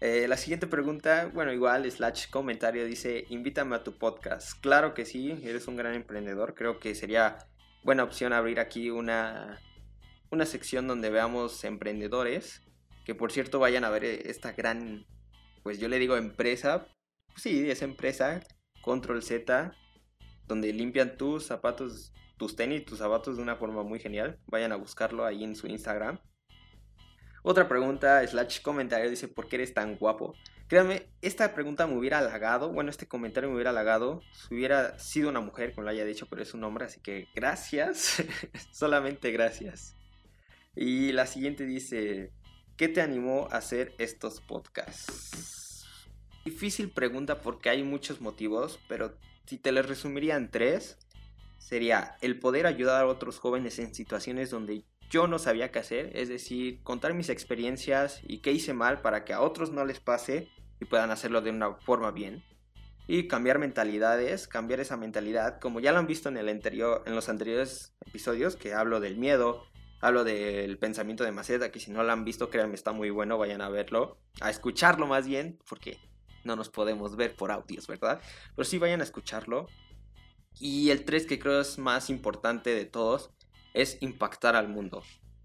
Eh, 0.00 0.28
la 0.28 0.36
siguiente 0.36 0.66
pregunta, 0.66 1.30
bueno, 1.32 1.52
igual, 1.52 1.90
slash 1.90 2.28
comentario, 2.30 2.84
dice, 2.84 3.24
invítame 3.30 3.76
a 3.76 3.82
tu 3.82 3.98
podcast. 3.98 4.60
Claro 4.60 4.94
que 4.94 5.06
sí, 5.06 5.40
eres 5.42 5.66
un 5.66 5.76
gran 5.76 5.94
emprendedor. 5.94 6.54
Creo 6.54 6.78
que 6.78 6.94
sería 6.94 7.38
buena 7.82 8.04
opción 8.04 8.32
abrir 8.32 8.60
aquí 8.60 8.90
una 8.90 9.58
una 10.30 10.46
sección 10.46 10.86
donde 10.86 11.10
veamos 11.10 11.64
emprendedores, 11.64 12.62
que 13.04 13.14
por 13.14 13.32
cierto 13.32 13.58
vayan 13.58 13.84
a 13.84 13.90
ver 13.90 14.04
esta 14.04 14.52
gran, 14.52 15.06
pues 15.62 15.78
yo 15.78 15.88
le 15.88 15.98
digo 15.98 16.16
empresa, 16.16 16.88
sí, 17.36 17.70
es 17.70 17.82
empresa, 17.82 18.40
Control 18.82 19.22
Z, 19.22 19.74
donde 20.46 20.72
limpian 20.72 21.16
tus 21.16 21.44
zapatos, 21.44 22.12
tus 22.36 22.56
tenis, 22.56 22.84
tus 22.84 22.98
zapatos 22.98 23.36
de 23.36 23.42
una 23.42 23.56
forma 23.56 23.82
muy 23.82 23.98
genial. 23.98 24.38
Vayan 24.46 24.72
a 24.72 24.76
buscarlo 24.76 25.24
ahí 25.24 25.44
en 25.44 25.56
su 25.56 25.66
Instagram. 25.66 26.18
Otra 27.42 27.68
pregunta, 27.68 28.26
slash 28.26 28.60
comentario, 28.60 29.08
dice, 29.08 29.28
¿por 29.28 29.48
qué 29.48 29.56
eres 29.56 29.72
tan 29.72 29.96
guapo? 29.96 30.34
Créanme, 30.68 31.06
esta 31.22 31.54
pregunta 31.54 31.86
me 31.86 31.96
hubiera 31.96 32.18
halagado, 32.18 32.72
bueno, 32.72 32.90
este 32.90 33.06
comentario 33.06 33.48
me 33.48 33.54
hubiera 33.54 33.70
halagado 33.70 34.20
si 34.32 34.52
hubiera 34.52 34.98
sido 34.98 35.28
una 35.28 35.40
mujer, 35.40 35.72
como 35.72 35.84
lo 35.84 35.90
haya 35.90 36.04
dicho, 36.04 36.26
pero 36.28 36.42
es 36.42 36.54
un 36.54 36.64
hombre, 36.64 36.86
así 36.86 37.00
que 37.00 37.28
gracias, 37.36 38.24
solamente 38.72 39.30
gracias. 39.30 39.94
Y 40.74 41.12
la 41.12 41.26
siguiente 41.26 41.66
dice, 41.66 42.32
¿qué 42.76 42.88
te 42.88 43.00
animó 43.00 43.48
a 43.52 43.58
hacer 43.58 43.94
estos 43.98 44.40
podcasts? 44.40 45.65
Difícil 46.46 46.90
pregunta 46.90 47.40
porque 47.40 47.70
hay 47.70 47.82
muchos 47.82 48.20
motivos, 48.20 48.78
pero 48.86 49.18
si 49.46 49.58
te 49.58 49.72
les 49.72 49.84
resumiría 49.84 50.36
en 50.36 50.48
tres, 50.48 50.96
sería 51.58 52.16
el 52.20 52.38
poder 52.38 52.68
ayudar 52.68 53.02
a 53.02 53.08
otros 53.08 53.40
jóvenes 53.40 53.80
en 53.80 53.92
situaciones 53.92 54.50
donde 54.50 54.84
yo 55.10 55.26
no 55.26 55.40
sabía 55.40 55.72
qué 55.72 55.80
hacer, 55.80 56.16
es 56.16 56.28
decir, 56.28 56.84
contar 56.84 57.14
mis 57.14 57.30
experiencias 57.30 58.20
y 58.22 58.42
qué 58.42 58.52
hice 58.52 58.74
mal 58.74 59.02
para 59.02 59.24
que 59.24 59.32
a 59.32 59.40
otros 59.40 59.72
no 59.72 59.84
les 59.84 59.98
pase 59.98 60.48
y 60.80 60.84
puedan 60.84 61.10
hacerlo 61.10 61.40
de 61.40 61.50
una 61.50 61.74
forma 61.74 62.12
bien. 62.12 62.44
Y 63.08 63.26
cambiar 63.26 63.58
mentalidades, 63.58 64.46
cambiar 64.46 64.78
esa 64.78 64.96
mentalidad, 64.96 65.58
como 65.58 65.80
ya 65.80 65.90
lo 65.90 65.98
han 65.98 66.06
visto 66.06 66.28
en, 66.28 66.36
el 66.36 66.48
anterior, 66.48 67.02
en 67.06 67.16
los 67.16 67.28
anteriores 67.28 67.96
episodios, 68.06 68.54
que 68.54 68.72
hablo 68.72 69.00
del 69.00 69.16
miedo, 69.16 69.64
Hablo 70.00 70.24
del 70.24 70.78
pensamiento 70.78 71.24
de 71.24 71.32
Maceta, 71.32 71.72
que 71.72 71.80
si 71.80 71.90
no 71.90 72.02
lo 72.02 72.12
han 72.12 72.24
visto, 72.24 72.50
créanme, 72.50 72.74
está 72.74 72.92
muy 72.92 73.08
bueno, 73.08 73.38
vayan 73.38 73.62
a 73.62 73.70
verlo, 73.70 74.18
a 74.42 74.50
escucharlo 74.50 75.06
más 75.06 75.26
bien, 75.26 75.58
porque 75.66 75.98
no 76.46 76.56
nos 76.56 76.70
podemos 76.70 77.16
ver 77.16 77.34
por 77.34 77.50
audios, 77.50 77.86
¿verdad? 77.86 78.20
Pero 78.54 78.64
sí 78.64 78.78
vayan 78.78 79.00
a 79.00 79.04
escucharlo. 79.04 79.68
Y 80.58 80.90
el 80.90 81.04
3 81.04 81.26
que 81.26 81.38
creo 81.38 81.60
es 81.60 81.78
más 81.78 82.08
importante 82.08 82.74
de 82.74 82.86
todos 82.86 83.30
es 83.74 83.98
impactar 84.00 84.56
al 84.56 84.68
mundo. 84.68 85.02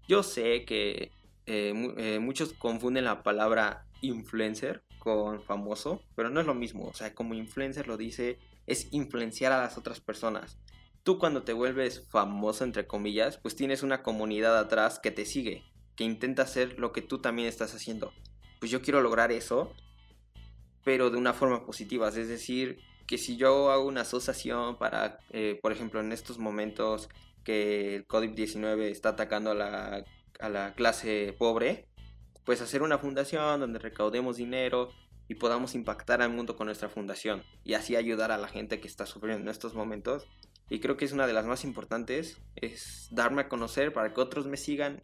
Yo 0.08 0.22
sé 0.22 0.64
que 0.64 1.12
eh, 1.46 1.94
eh, 1.98 2.18
muchos 2.18 2.54
confunden 2.54 3.04
la 3.04 3.22
palabra 3.22 3.86
influencer 4.00 4.82
con 4.98 5.42
famoso, 5.42 6.02
pero 6.16 6.30
no 6.30 6.40
es 6.40 6.46
lo 6.46 6.54
mismo. 6.54 6.86
O 6.86 6.94
sea, 6.94 7.14
como 7.14 7.34
influencer 7.34 7.88
lo 7.88 7.98
dice, 7.98 8.38
es 8.66 8.88
influenciar 8.92 9.52
a 9.52 9.60
las 9.60 9.76
otras 9.76 10.00
personas 10.00 10.58
tú 11.02 11.18
cuando 11.18 11.42
te 11.42 11.52
vuelves 11.52 12.06
famoso, 12.10 12.64
entre 12.64 12.86
comillas, 12.86 13.38
pues 13.38 13.56
tienes 13.56 13.82
una 13.82 14.02
comunidad 14.02 14.58
atrás 14.58 14.98
que 15.00 15.10
te 15.10 15.24
sigue, 15.24 15.64
que 15.96 16.04
intenta 16.04 16.42
hacer 16.42 16.78
lo 16.78 16.92
que 16.92 17.02
tú 17.02 17.20
también 17.20 17.48
estás 17.48 17.74
haciendo. 17.74 18.12
Pues 18.60 18.70
yo 18.70 18.82
quiero 18.82 19.00
lograr 19.00 19.32
eso, 19.32 19.72
pero 20.84 21.10
de 21.10 21.16
una 21.16 21.32
forma 21.32 21.64
positiva, 21.64 22.08
es 22.08 22.28
decir, 22.28 22.80
que 23.06 23.18
si 23.18 23.36
yo 23.36 23.70
hago 23.70 23.86
una 23.86 24.02
asociación 24.02 24.78
para, 24.78 25.18
eh, 25.30 25.58
por 25.60 25.72
ejemplo, 25.72 26.00
en 26.00 26.12
estos 26.12 26.38
momentos 26.38 27.08
que 27.44 27.96
el 27.96 28.06
COVID-19 28.06 28.90
está 28.90 29.10
atacando 29.10 29.50
a 29.50 29.54
la, 29.54 30.04
a 30.40 30.48
la 30.48 30.74
clase 30.74 31.34
pobre, 31.38 31.88
pues 32.44 32.60
hacer 32.60 32.82
una 32.82 32.98
fundación 32.98 33.60
donde 33.60 33.78
recaudemos 33.78 34.36
dinero 34.36 34.90
y 35.28 35.34
podamos 35.36 35.74
impactar 35.74 36.22
al 36.22 36.30
mundo 36.30 36.56
con 36.56 36.66
nuestra 36.66 36.88
fundación 36.88 37.42
y 37.64 37.74
así 37.74 37.96
ayudar 37.96 38.32
a 38.32 38.38
la 38.38 38.48
gente 38.48 38.80
que 38.80 38.88
está 38.88 39.06
sufriendo 39.06 39.42
en 39.42 39.48
estos 39.48 39.74
momentos. 39.74 40.26
Y 40.68 40.80
creo 40.80 40.96
que 40.96 41.04
es 41.04 41.12
una 41.12 41.26
de 41.26 41.32
las 41.32 41.44
más 41.44 41.64
importantes, 41.64 42.40
es 42.56 43.08
darme 43.10 43.42
a 43.42 43.48
conocer 43.48 43.92
para 43.92 44.12
que 44.14 44.20
otros 44.20 44.46
me 44.46 44.56
sigan 44.56 45.02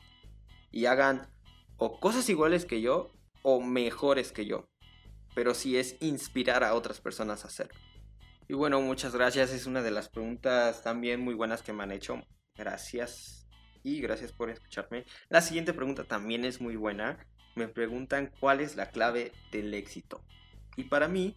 y 0.70 0.86
hagan 0.86 1.28
o 1.76 2.00
cosas 2.00 2.28
iguales 2.28 2.64
que 2.64 2.80
yo 2.80 3.10
o 3.42 3.60
mejores 3.60 4.32
que 4.32 4.46
yo. 4.46 4.68
Pero 5.34 5.54
sí 5.54 5.76
es 5.76 5.96
inspirar 6.00 6.64
a 6.64 6.74
otras 6.74 7.00
personas 7.00 7.44
a 7.44 7.48
hacerlo. 7.48 7.78
Y 8.48 8.54
bueno, 8.54 8.80
muchas 8.80 9.14
gracias. 9.14 9.52
Es 9.52 9.66
una 9.66 9.82
de 9.82 9.90
las 9.90 10.08
preguntas 10.08 10.82
también 10.82 11.20
muy 11.20 11.34
buenas 11.34 11.62
que 11.62 11.72
me 11.72 11.82
han 11.82 11.92
hecho. 11.92 12.22
Gracias. 12.56 13.46
Y 13.82 14.00
gracias 14.00 14.32
por 14.32 14.50
escucharme. 14.50 15.04
La 15.28 15.40
siguiente 15.40 15.72
pregunta 15.72 16.04
también 16.04 16.44
es 16.44 16.60
muy 16.60 16.76
buena. 16.76 17.26
Me 17.54 17.68
preguntan 17.68 18.32
cuál 18.40 18.60
es 18.60 18.74
la 18.76 18.90
clave 18.90 19.32
del 19.52 19.74
éxito. 19.74 20.24
Y 20.76 20.84
para 20.84 21.08
mí, 21.08 21.36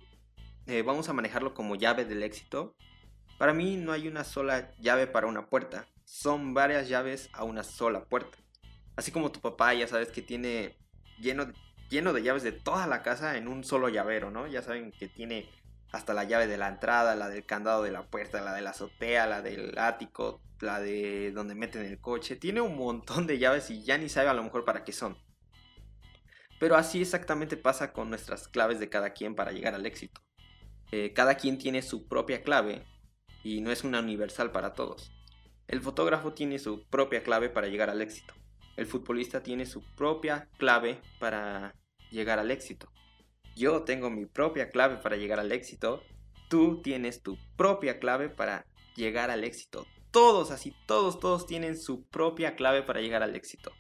eh, 0.68 0.84
vamos 0.84 1.10
a 1.10 1.14
manejarlo 1.14 1.54
como 1.54 1.76
llave 1.76 2.06
del 2.06 2.24
éxito. 2.24 2.76
Para 3.38 3.54
mí 3.54 3.76
no 3.76 3.92
hay 3.92 4.08
una 4.08 4.24
sola 4.24 4.72
llave 4.80 5.08
para 5.08 5.28
una 5.28 5.48
puerta. 5.48 5.88
Son 6.06 6.54
varias 6.54 6.88
llaves 6.88 7.30
a 7.34 7.44
una 7.44 7.64
sola 7.64 8.06
puerta. 8.06 8.38
Así 8.96 9.12
como 9.12 9.32
tu 9.32 9.42
papá 9.42 9.74
ya 9.74 9.88
sabes 9.88 10.10
que 10.10 10.22
tiene 10.22 10.78
lleno, 11.20 11.52
lleno 11.92 12.14
de 12.14 12.24
llaves 12.24 12.42
de 12.42 12.54
toda 12.54 12.88
la 12.88 13.04
casa 13.04 13.38
en 13.38 13.48
un 13.48 13.64
solo 13.64 13.90
llavero, 13.90 14.32
¿no? 14.32 14.48
Ya 14.48 14.64
saben 14.64 14.92
que 14.92 15.08
tiene 15.08 15.48
hasta 15.92 16.14
la 16.14 16.24
llave 16.24 16.48
de 16.48 16.58
la 16.58 16.70
entrada, 16.70 17.16
la 17.16 17.30
del 17.30 17.46
candado 17.46 17.84
de 17.84 17.92
la 17.92 18.08
puerta, 18.08 18.42
la 18.42 18.54
de 18.54 18.62
la 18.62 18.70
azotea, 18.72 19.28
la 19.28 19.42
del 19.42 19.78
ático, 19.78 20.42
la 20.62 20.80
de 20.80 21.32
donde 21.34 21.54
meten 21.54 21.86
el 21.86 22.00
coche. 22.00 22.38
Tiene 22.38 22.62
un 22.62 22.78
montón 22.78 23.28
de 23.28 23.38
llaves 23.38 23.70
y 23.70 23.84
ya 23.84 23.98
ni 23.98 24.08
sabe 24.08 24.30
a 24.30 24.34
lo 24.34 24.42
mejor 24.42 24.64
para 24.64 24.86
qué 24.86 24.94
son. 24.94 25.18
Pero 26.60 26.76
así 26.76 27.02
exactamente 27.02 27.58
pasa 27.58 27.92
con 27.92 28.10
nuestras 28.10 28.48
claves 28.48 28.80
de 28.80 28.90
cada 28.90 29.12
quien 29.12 29.36
para 29.36 29.52
llegar 29.52 29.76
al 29.76 29.86
éxito. 29.86 30.22
Eh, 30.92 31.12
cada 31.14 31.36
quien 31.36 31.58
tiene 31.58 31.82
su 31.82 32.08
propia 32.08 32.42
clave 32.42 32.86
y 33.44 33.62
no 33.62 33.72
es 33.72 33.84
una 33.84 34.00
universal 34.00 34.52
para 34.52 34.74
todos. 34.74 35.12
El 35.68 35.82
fotógrafo 35.82 36.34
tiene 36.34 36.58
su 36.60 36.88
propia 36.88 37.24
clave 37.24 37.50
para 37.50 37.68
llegar 37.68 37.90
al 37.90 38.02
éxito. 38.02 38.34
El 38.78 38.86
futbolista 38.86 39.44
tiene 39.44 39.66
su 39.66 39.84
propia 39.96 40.50
clave 40.58 41.02
para 41.20 41.76
llegar 42.12 42.40
al 42.40 42.52
éxito. 42.52 42.92
Yo 43.56 43.84
tengo 43.84 44.10
mi 44.10 44.26
propia 44.26 44.70
clave 44.70 44.98
para 44.98 45.18
llegar 45.18 45.40
al 45.40 45.52
éxito. 45.52 46.04
Tú 46.50 46.82
tienes 46.82 47.22
tu 47.22 47.38
propia 47.56 48.00
clave 48.00 48.30
para 48.30 48.66
llegar 48.96 49.32
al 49.32 49.44
éxito. 49.44 49.88
Todos, 50.12 50.52
así, 50.52 50.76
todos, 50.86 51.20
todos 51.20 51.48
tienen 51.48 51.78
su 51.78 52.06
propia 52.08 52.56
clave 52.56 52.84
para 52.84 53.02
llegar 53.02 53.24
al 53.24 53.36
éxito. 53.36 53.72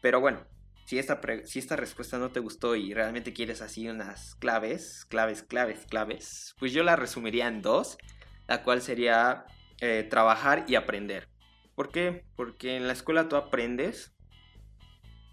Pero 0.00 0.20
bueno, 0.20 0.46
si 0.86 0.98
esta, 0.98 1.20
si 1.44 1.58
esta 1.58 1.76
respuesta 1.76 2.18
no 2.18 2.30
te 2.30 2.40
gustó 2.40 2.76
y 2.76 2.94
realmente 2.94 3.32
quieres 3.32 3.60
así 3.60 3.88
unas 3.88 4.34
claves, 4.36 5.04
claves, 5.04 5.42
claves, 5.42 5.84
claves, 5.86 6.54
pues 6.58 6.72
yo 6.72 6.82
la 6.84 6.96
resumiría 6.96 7.48
en 7.48 7.60
dos, 7.60 7.98
la 8.46 8.62
cual 8.62 8.80
sería 8.80 9.44
eh, 9.80 10.06
trabajar 10.08 10.64
y 10.68 10.76
aprender. 10.76 11.28
¿Por 11.74 11.90
qué? 11.90 12.24
Porque 12.36 12.76
en 12.76 12.86
la 12.86 12.92
escuela 12.92 13.28
tú 13.28 13.36
aprendes 13.36 14.14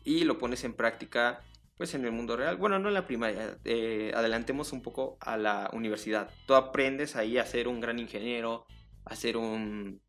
y 0.04 0.26
lo 0.26 0.38
pones 0.38 0.64
en 0.64 0.74
práctica 0.74 1.42
pues 1.78 1.94
en 1.96 2.06
el 2.06 2.12
mundo 2.12 2.38
real. 2.38 2.58
Bueno, 2.58 2.80
no 2.80 2.88
en 2.88 2.94
la 2.94 3.08
primaria, 3.08 3.58
eh, 3.66 4.12
adelantemos 4.16 4.72
un 4.74 4.82
poco 4.82 5.18
a 5.20 5.38
la 5.38 5.70
universidad. 5.74 6.30
Tú 6.46 6.56
aprendes 6.56 7.16
ahí 7.16 7.38
a 7.38 7.46
ser 7.46 7.68
un 7.68 7.82
gran 7.82 8.00
ingeniero, 8.00 8.66
a 9.06 9.16
ser 9.16 9.38
un... 9.38 10.02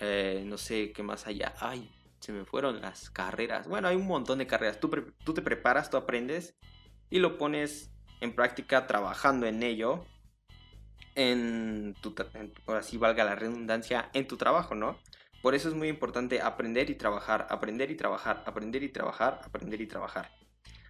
Eh, 0.00 0.44
no 0.46 0.56
sé 0.56 0.92
qué 0.92 1.02
más 1.02 1.26
allá. 1.26 1.54
Ay, 1.60 1.90
se 2.20 2.32
me 2.32 2.44
fueron 2.44 2.80
las 2.80 3.10
carreras. 3.10 3.68
Bueno, 3.68 3.88
hay 3.88 3.96
un 3.96 4.06
montón 4.06 4.38
de 4.38 4.46
carreras. 4.46 4.80
Tú, 4.80 4.90
tú 5.24 5.34
te 5.34 5.42
preparas, 5.42 5.90
tú 5.90 5.96
aprendes 5.96 6.56
y 7.10 7.18
lo 7.18 7.38
pones 7.38 7.92
en 8.20 8.34
práctica 8.34 8.86
trabajando 8.86 9.46
en 9.46 9.62
ello. 9.62 10.06
En 11.16 11.94
tu, 12.00 12.14
por 12.64 12.76
así 12.76 12.96
valga 12.96 13.24
la 13.24 13.34
redundancia, 13.34 14.10
en 14.14 14.26
tu 14.26 14.36
trabajo, 14.36 14.74
¿no? 14.74 14.98
Por 15.42 15.54
eso 15.54 15.68
es 15.68 15.74
muy 15.74 15.88
importante 15.88 16.40
aprender 16.40 16.90
y 16.90 16.94
trabajar, 16.94 17.46
aprender 17.50 17.90
y 17.90 17.96
trabajar, 17.96 18.42
aprender 18.46 18.82
y 18.82 18.90
trabajar, 18.90 19.40
aprender 19.44 19.80
y 19.80 19.86
trabajar. 19.86 20.39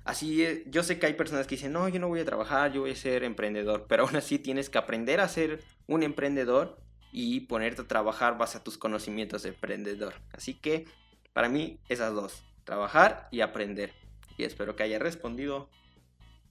Así, 0.04 0.42
eh, 0.42 0.64
yo 0.66 0.82
sé 0.82 0.98
que 0.98 1.06
hay 1.06 1.14
personas 1.14 1.46
que 1.46 1.56
dicen, 1.56 1.72
no, 1.72 1.88
yo 1.88 2.00
no 2.00 2.08
voy 2.08 2.20
a 2.20 2.24
trabajar, 2.24 2.72
yo 2.72 2.82
voy 2.82 2.92
a 2.92 2.96
ser 2.96 3.22
emprendedor, 3.22 3.86
pero 3.88 4.04
aún 4.04 4.16
así 4.16 4.38
tienes 4.38 4.70
que 4.70 4.78
aprender 4.78 5.20
a 5.20 5.28
ser 5.28 5.62
un 5.86 6.02
emprendedor 6.02 6.78
y 7.12 7.40
ponerte 7.40 7.82
a 7.82 7.88
trabajar 7.88 8.38
base 8.38 8.58
a 8.58 8.64
tus 8.64 8.78
conocimientos 8.78 9.42
de 9.42 9.50
emprendedor. 9.50 10.14
Así 10.32 10.54
que, 10.54 10.86
para 11.32 11.48
mí, 11.48 11.78
esas 11.88 12.14
dos, 12.14 12.42
trabajar 12.64 13.28
y 13.30 13.40
aprender. 13.40 13.92
Y 14.36 14.44
espero 14.44 14.74
que 14.74 14.84
haya 14.84 14.98
respondido 14.98 15.68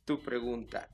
tu 0.05 0.21
pregunta. 0.21 0.89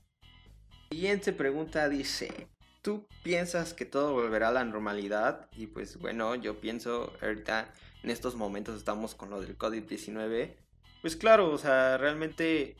Siguiente 0.90 1.32
pregunta 1.32 1.88
dice, 1.88 2.48
¿tú 2.80 3.06
piensas 3.22 3.74
que 3.74 3.84
todo 3.84 4.12
volverá 4.12 4.48
a 4.48 4.52
la 4.52 4.64
normalidad? 4.64 5.48
Y 5.56 5.66
pues 5.66 5.98
bueno, 5.98 6.34
yo 6.36 6.60
pienso 6.60 7.12
ahorita 7.20 7.72
en 8.02 8.10
estos 8.10 8.36
momentos 8.36 8.76
estamos 8.76 9.14
con 9.14 9.30
lo 9.30 9.40
del 9.40 9.58
COVID-19 9.58 10.65
pues 11.06 11.14
claro, 11.14 11.52
o 11.52 11.56
sea, 11.56 11.98
realmente 11.98 12.74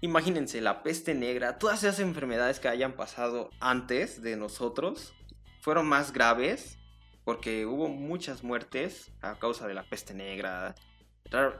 imagínense 0.00 0.62
la 0.62 0.82
peste 0.82 1.12
negra, 1.12 1.58
todas 1.58 1.84
esas 1.84 2.00
enfermedades 2.00 2.58
que 2.58 2.68
hayan 2.68 2.94
pasado 2.94 3.50
antes 3.60 4.22
de 4.22 4.34
nosotros 4.38 5.12
fueron 5.60 5.86
más 5.86 6.14
graves 6.14 6.78
porque 7.22 7.66
hubo 7.66 7.88
muchas 7.88 8.44
muertes 8.44 9.12
a 9.20 9.38
causa 9.38 9.68
de 9.68 9.74
la 9.74 9.82
peste 9.82 10.14
negra. 10.14 10.74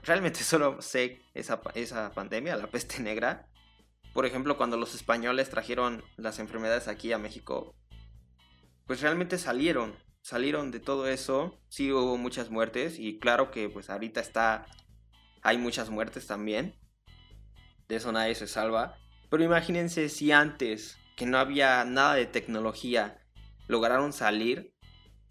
Realmente 0.03 0.41
solo 0.43 0.81
sé 0.81 1.21
esa, 1.35 1.61
esa 1.75 2.13
pandemia, 2.13 2.57
la 2.57 2.69
peste 2.69 3.03
negra. 3.03 3.47
Por 4.15 4.25
ejemplo, 4.25 4.57
cuando 4.57 4.79
los 4.79 4.95
españoles 4.95 5.51
trajeron 5.51 6.03
las 6.17 6.39
enfermedades 6.39 6.89
aquí 6.89 7.13
a 7.13 7.19
México, 7.19 7.75
pues 8.87 9.03
realmente 9.03 9.37
salieron, 9.37 9.95
salieron 10.23 10.71
de 10.71 10.81
todo 10.81 11.09
eso. 11.09 11.61
Sí 11.69 11.93
hubo 11.93 12.17
muchas 12.17 12.49
muertes 12.49 12.99
y 12.99 13.19
claro 13.19 13.51
que 13.51 13.69
pues 13.69 13.91
ahorita 13.91 14.23
está 14.23 14.65
hay 15.45 15.59
muchas 15.59 15.91
muertes 15.91 16.27
también. 16.27 16.75
De 17.87 17.97
eso 17.97 18.11
nadie 18.11 18.35
se 18.35 18.49
salva. 18.49 18.97
Pero 19.31 19.45
imagínense 19.45 20.09
si 20.09 20.33
antes, 20.33 20.99
que 21.17 21.27
no 21.27 21.39
había 21.39 21.85
nada 21.85 22.15
de 22.15 22.27
tecnología, 22.27 23.21
lograron 23.69 24.13
salir. 24.13 24.75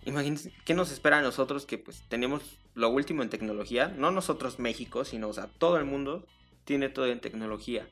Imagínense 0.05 0.53
qué 0.65 0.75
nos 0.75 0.91
espera 0.91 1.17
a 1.17 1.21
nosotros 1.21 1.65
que 1.65 1.79
pues 1.79 2.07
tenemos 2.09 2.59
lo 2.75 2.89
último 2.89 3.23
en 3.23 3.29
tecnología. 3.29 3.87
No 3.87 4.11
nosotros 4.11 4.59
México, 4.59 5.03
sino 5.03 5.29
o 5.29 5.33
sea, 5.33 5.47
todo 5.47 5.77
el 5.77 5.85
mundo 5.85 6.27
tiene 6.63 6.89
todo 6.89 7.07
en 7.07 7.19
tecnología. 7.19 7.89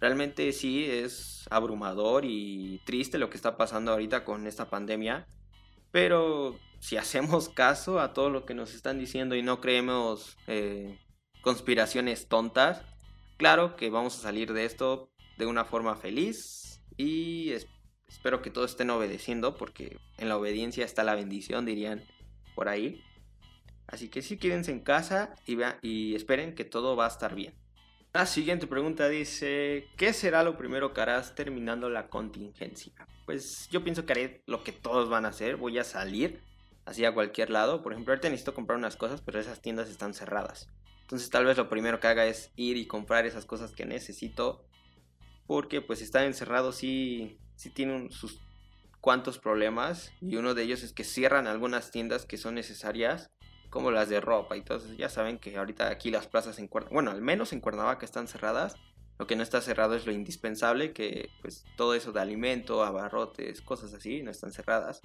Realmente 0.00 0.52
sí 0.52 0.84
es 0.84 1.46
abrumador 1.50 2.26
y 2.26 2.82
triste 2.84 3.16
lo 3.16 3.30
que 3.30 3.36
está 3.36 3.56
pasando 3.56 3.92
ahorita 3.92 4.24
con 4.24 4.46
esta 4.46 4.68
pandemia. 4.68 5.26
Pero 5.90 6.58
si 6.78 6.98
hacemos 6.98 7.48
caso 7.48 8.00
a 8.00 8.12
todo 8.12 8.28
lo 8.28 8.44
que 8.44 8.52
nos 8.52 8.74
están 8.74 8.98
diciendo 8.98 9.34
y 9.34 9.42
no 9.42 9.62
creemos 9.62 10.36
eh, 10.46 10.98
conspiraciones 11.44 12.26
tontas. 12.26 12.82
Claro 13.36 13.76
que 13.76 13.90
vamos 13.90 14.18
a 14.18 14.22
salir 14.22 14.52
de 14.52 14.64
esto 14.64 15.10
de 15.36 15.46
una 15.46 15.64
forma 15.64 15.94
feliz 15.94 16.80
y 16.96 17.52
espero 18.08 18.40
que 18.42 18.50
todos 18.50 18.70
estén 18.72 18.90
obedeciendo 18.90 19.56
porque 19.56 19.98
en 20.16 20.28
la 20.28 20.38
obediencia 20.38 20.84
está 20.84 21.04
la 21.04 21.14
bendición, 21.14 21.66
dirían 21.66 22.02
por 22.54 22.68
ahí. 22.68 23.04
Así 23.86 24.08
que 24.08 24.22
sí, 24.22 24.38
quédense 24.38 24.72
en 24.72 24.80
casa 24.80 25.34
y, 25.46 25.58
y 25.82 26.14
esperen 26.14 26.54
que 26.54 26.64
todo 26.64 26.96
va 26.96 27.04
a 27.04 27.08
estar 27.08 27.34
bien. 27.34 27.54
La 28.14 28.26
siguiente 28.26 28.66
pregunta 28.66 29.08
dice, 29.08 29.88
¿qué 29.96 30.12
será 30.12 30.44
lo 30.44 30.56
primero 30.56 30.94
que 30.94 31.00
harás 31.00 31.34
terminando 31.34 31.90
la 31.90 32.08
contingencia? 32.08 32.94
Pues 33.26 33.68
yo 33.70 33.82
pienso 33.84 34.06
que 34.06 34.12
haré 34.12 34.42
lo 34.46 34.62
que 34.62 34.72
todos 34.72 35.10
van 35.10 35.26
a 35.26 35.30
hacer, 35.30 35.56
voy 35.56 35.78
a 35.78 35.84
salir 35.84 36.40
así 36.86 37.04
a 37.04 37.12
cualquier 37.12 37.50
lado. 37.50 37.82
Por 37.82 37.92
ejemplo, 37.92 38.12
ahorita 38.12 38.30
necesito 38.30 38.54
comprar 38.54 38.78
unas 38.78 38.96
cosas, 38.96 39.20
pero 39.20 39.40
esas 39.40 39.60
tiendas 39.60 39.90
están 39.90 40.14
cerradas. 40.14 40.68
Entonces 41.04 41.28
tal 41.28 41.44
vez 41.44 41.58
lo 41.58 41.68
primero 41.68 42.00
que 42.00 42.06
haga 42.06 42.24
es 42.24 42.50
ir 42.56 42.78
y 42.78 42.86
comprar 42.86 43.26
esas 43.26 43.44
cosas 43.44 43.72
que 43.72 43.84
necesito. 43.84 44.64
Porque 45.46 45.82
pues 45.82 46.00
estar 46.00 46.24
encerrado 46.24 46.72
sí, 46.72 47.38
sí 47.56 47.68
tiene 47.68 48.10
sus 48.10 48.40
cuantos 49.02 49.38
problemas. 49.38 50.12
Y 50.22 50.36
uno 50.36 50.54
de 50.54 50.62
ellos 50.62 50.82
es 50.82 50.94
que 50.94 51.04
cierran 51.04 51.46
algunas 51.46 51.90
tiendas 51.90 52.24
que 52.24 52.38
son 52.38 52.54
necesarias. 52.54 53.30
Como 53.68 53.90
las 53.90 54.08
de 54.08 54.20
ropa 54.20 54.56
y 54.56 54.62
todo 54.62 54.80
Ya 54.94 55.10
saben 55.10 55.38
que 55.38 55.58
ahorita 55.58 55.88
aquí 55.88 56.10
las 56.10 56.26
plazas 56.26 56.58
en 56.58 56.68
Cuernavaca, 56.68 56.94
bueno, 56.94 57.10
al 57.10 57.20
menos 57.20 57.52
en 57.52 57.60
Cuernavaca 57.60 58.06
están 58.06 58.28
cerradas. 58.28 58.76
Lo 59.18 59.26
que 59.26 59.36
no 59.36 59.42
está 59.42 59.60
cerrado 59.60 59.94
es 59.94 60.06
lo 60.06 60.12
indispensable, 60.12 60.92
que 60.92 61.28
pues 61.42 61.64
todo 61.76 61.94
eso 61.94 62.12
de 62.12 62.20
alimento, 62.20 62.82
abarrotes, 62.82 63.60
cosas 63.60 63.92
así, 63.92 64.22
no 64.22 64.30
están 64.30 64.52
cerradas. 64.52 65.02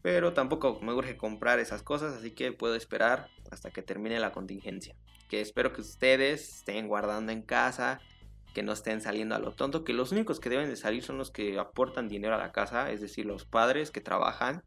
Pero 0.00 0.32
tampoco 0.32 0.80
me 0.80 0.94
urge 0.94 1.16
comprar 1.16 1.58
esas 1.58 1.82
cosas, 1.82 2.14
así 2.14 2.30
que 2.30 2.52
puedo 2.52 2.74
esperar 2.74 3.28
hasta 3.50 3.70
que 3.70 3.82
termine 3.82 4.18
la 4.20 4.32
contingencia. 4.32 4.96
Que 5.28 5.40
espero 5.40 5.72
que 5.72 5.82
ustedes 5.82 6.56
estén 6.58 6.88
guardando 6.88 7.32
en 7.32 7.42
casa, 7.42 8.00
que 8.54 8.62
no 8.62 8.72
estén 8.72 9.00
saliendo 9.00 9.34
a 9.34 9.38
lo 9.38 9.52
tonto, 9.52 9.84
que 9.84 9.92
los 9.92 10.12
únicos 10.12 10.40
que 10.40 10.50
deben 10.50 10.68
de 10.68 10.76
salir 10.76 11.02
son 11.02 11.18
los 11.18 11.30
que 11.30 11.58
aportan 11.58 12.08
dinero 12.08 12.34
a 12.34 12.38
la 12.38 12.52
casa, 12.52 12.90
es 12.90 13.00
decir, 13.00 13.26
los 13.26 13.44
padres 13.44 13.90
que 13.90 14.00
trabajan 14.00 14.62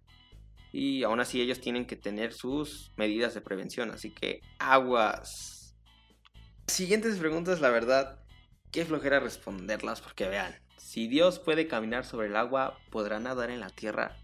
y 0.72 1.03
aún 1.03 1.20
así 1.20 1.41
ellos 1.41 1.60
tienen 1.60 1.86
que 1.86 1.96
tener 1.96 2.34
sus 2.34 2.91
medidas 2.96 3.34
de 3.34 3.41
prevención, 3.41 3.91
así 3.91 4.12
que 4.12 4.41
aguas. 4.60 5.75
Siguientes 6.68 7.18
preguntas, 7.18 7.60
la 7.60 7.70
verdad, 7.70 8.20
qué 8.72 8.86
flojera 8.86 9.20
responderlas 9.20 10.01
porque 10.01 10.30
vean, 10.30 10.56
si 10.77 11.08
Dios 11.08 11.39
puede 11.39 11.68
caminar 11.68 12.06
sobre 12.06 12.27
el 12.27 12.38
agua, 12.38 12.77
¿podrá 12.89 13.20
nadar 13.20 13.50
en 13.50 13.60
la 13.60 13.70
tierra? 13.70 14.18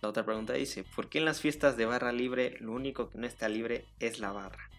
La 0.00 0.08
otra 0.08 0.24
pregunta 0.24 0.54
dice, 0.54 0.84
¿por 0.96 1.08
qué 1.08 1.18
en 1.18 1.26
las 1.26 1.40
fiestas 1.40 1.76
de 1.76 1.86
barra 1.86 2.12
libre 2.12 2.56
lo 2.60 2.72
único 2.72 3.08
que 3.08 3.18
no 3.18 3.26
está 3.26 3.48
libre 3.48 3.86
es 4.00 4.18
la 4.18 4.32
barra? 4.32 4.71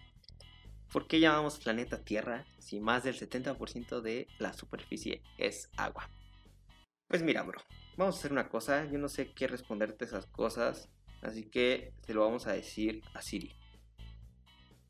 ¿Por 0.94 1.08
qué 1.08 1.18
llamamos 1.18 1.58
planeta 1.58 2.04
Tierra 2.04 2.46
si 2.60 2.78
más 2.78 3.02
del 3.02 3.18
70% 3.18 4.00
de 4.00 4.28
la 4.38 4.52
superficie 4.52 5.24
es 5.38 5.68
agua? 5.76 6.08
Pues 7.08 7.20
mira, 7.20 7.42
bro, 7.42 7.60
vamos 7.96 8.14
a 8.14 8.18
hacer 8.20 8.30
una 8.30 8.48
cosa, 8.48 8.84
yo 8.84 8.96
no 8.98 9.08
sé 9.08 9.32
qué 9.34 9.48
responderte 9.48 10.04
esas 10.04 10.26
cosas, 10.26 10.88
así 11.20 11.50
que 11.50 11.92
se 12.06 12.14
lo 12.14 12.20
vamos 12.20 12.46
a 12.46 12.52
decir 12.52 13.02
a 13.12 13.22
Siri. 13.22 13.52